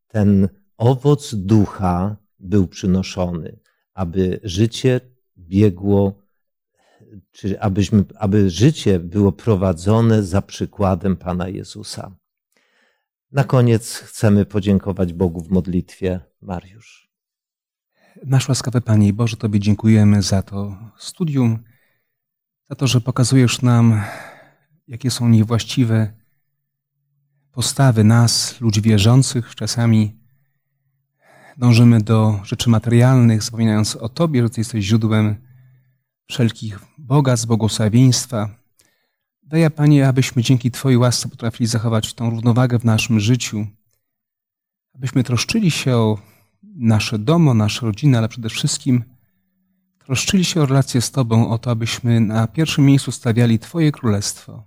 ten 0.07 0.49
owoc 0.77 1.35
ducha 1.35 2.17
był 2.39 2.67
przynoszony, 2.67 3.59
aby 3.93 4.39
życie 4.43 5.01
biegło, 5.37 6.23
czy 7.31 7.59
abyśmy, 7.59 8.05
aby 8.15 8.49
życie 8.49 8.99
było 8.99 9.31
prowadzone 9.31 10.23
za 10.23 10.41
przykładem 10.41 11.17
Pana 11.17 11.47
Jezusa. 11.47 12.15
Na 13.31 13.43
koniec 13.43 13.95
chcemy 13.95 14.45
podziękować 14.45 15.13
Bogu 15.13 15.41
w 15.41 15.49
modlitwie. 15.49 16.19
Mariusz. 16.41 17.09
Nasz 18.25 18.49
łaskawy 18.49 18.81
Panie 18.81 19.13
Boże, 19.13 19.37
Tobie 19.37 19.59
dziękujemy 19.59 20.21
za 20.21 20.41
to 20.41 20.77
studium, 20.97 21.63
za 22.69 22.75
to, 22.75 22.87
że 22.87 23.01
pokazujesz 23.01 23.61
nam, 23.61 24.01
jakie 24.87 25.11
są 25.11 25.29
niewłaściwe 25.29 26.13
postawy 27.51 28.03
nas, 28.03 28.61
ludzi 28.61 28.81
wierzących. 28.81 29.55
Czasami 29.55 30.19
dążymy 31.57 32.01
do 32.01 32.39
rzeczy 32.43 32.69
materialnych, 32.69 33.43
zapominając 33.43 33.95
o 33.95 34.09
Tobie, 34.09 34.43
że 34.43 34.49
Ty 34.49 34.61
jesteś 34.61 34.85
źródłem 34.85 35.35
wszelkich 36.27 36.79
bogactw, 36.97 37.47
błogosławieństwa. 37.47 38.56
Daj, 39.49 39.71
Panie, 39.71 40.07
abyśmy 40.07 40.43
dzięki 40.43 40.71
Twojej 40.71 40.97
łasce 40.97 41.29
potrafili 41.29 41.67
zachować 41.67 42.13
tą 42.13 42.29
równowagę 42.29 42.79
w 42.79 42.85
naszym 42.85 43.19
życiu, 43.19 43.67
abyśmy 44.95 45.23
troszczyli 45.23 45.71
się 45.71 45.95
o 45.95 46.17
nasze 46.75 47.19
domo, 47.19 47.53
nasze 47.53 47.85
rodziny, 47.85 48.17
ale 48.17 48.29
przede 48.29 48.49
wszystkim 48.49 49.03
troszczyli 50.05 50.45
się 50.45 50.61
o 50.61 50.65
relacje 50.65 51.01
z 51.01 51.11
Tobą, 51.11 51.49
o 51.49 51.57
to, 51.57 51.71
abyśmy 51.71 52.19
na 52.19 52.47
pierwszym 52.47 52.85
miejscu 52.85 53.11
stawiali 53.11 53.59
Twoje 53.59 53.91
królestwo. 53.91 54.63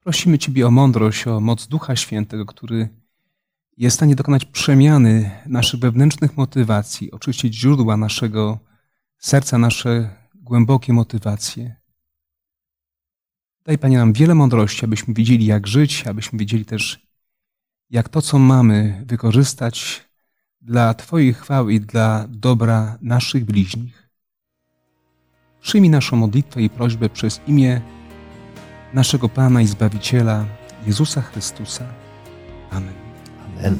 Prosimy 0.00 0.38
Ciebie 0.38 0.66
o 0.66 0.70
mądrość, 0.70 1.26
o 1.26 1.40
moc 1.40 1.66
Ducha 1.66 1.96
Świętego, 1.96 2.46
który 2.46 2.88
jest 3.76 3.94
w 3.94 3.98
stanie 3.98 4.16
dokonać 4.16 4.44
przemiany 4.44 5.30
naszych 5.46 5.80
wewnętrznych 5.80 6.36
motywacji, 6.36 7.10
oczyścić 7.10 7.54
źródła 7.54 7.96
naszego 7.96 8.58
serca, 9.18 9.58
nasze 9.58 10.10
głębokie 10.34 10.92
motywacje. 10.92 11.87
Daj 13.68 13.78
Panie 13.78 13.98
nam 13.98 14.12
wiele 14.12 14.34
mądrości, 14.34 14.84
abyśmy 14.84 15.14
wiedzieli, 15.14 15.46
jak 15.46 15.66
żyć, 15.66 16.06
abyśmy 16.06 16.38
wiedzieli 16.38 16.64
też, 16.64 17.06
jak 17.90 18.08
to, 18.08 18.22
co 18.22 18.38
mamy, 18.38 19.04
wykorzystać 19.06 20.04
dla 20.60 20.94
Twojej 20.94 21.34
chwały 21.34 21.74
i 21.74 21.80
dla 21.80 22.26
dobra 22.28 22.98
naszych 23.02 23.44
bliźnich. 23.44 24.08
Przyjmij 25.60 25.90
naszą 25.90 26.16
modlitwę 26.16 26.62
i 26.62 26.70
prośbę 26.70 27.08
przez 27.08 27.40
imię 27.46 27.80
naszego 28.94 29.28
Pana 29.28 29.62
i 29.62 29.66
Zbawiciela 29.66 30.44
Jezusa 30.86 31.22
Chrystusa. 31.22 31.86
Amen. 32.70 32.94
Amen. 33.58 33.78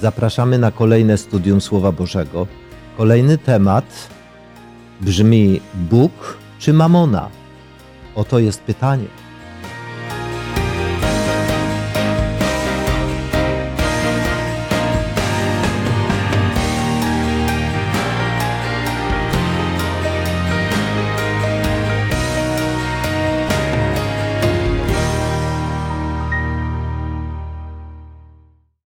Zapraszamy 0.00 0.58
na 0.58 0.70
kolejne 0.70 1.18
studium 1.18 1.60
Słowa 1.60 1.92
Bożego. 1.92 2.46
Kolejny 2.96 3.38
temat 3.38 4.08
brzmi 5.00 5.60
Bóg 5.74 6.38
czy 6.58 6.72
Mamona? 6.72 7.43
Oto 8.14 8.38
jest 8.38 8.60
pytanie. 8.60 9.23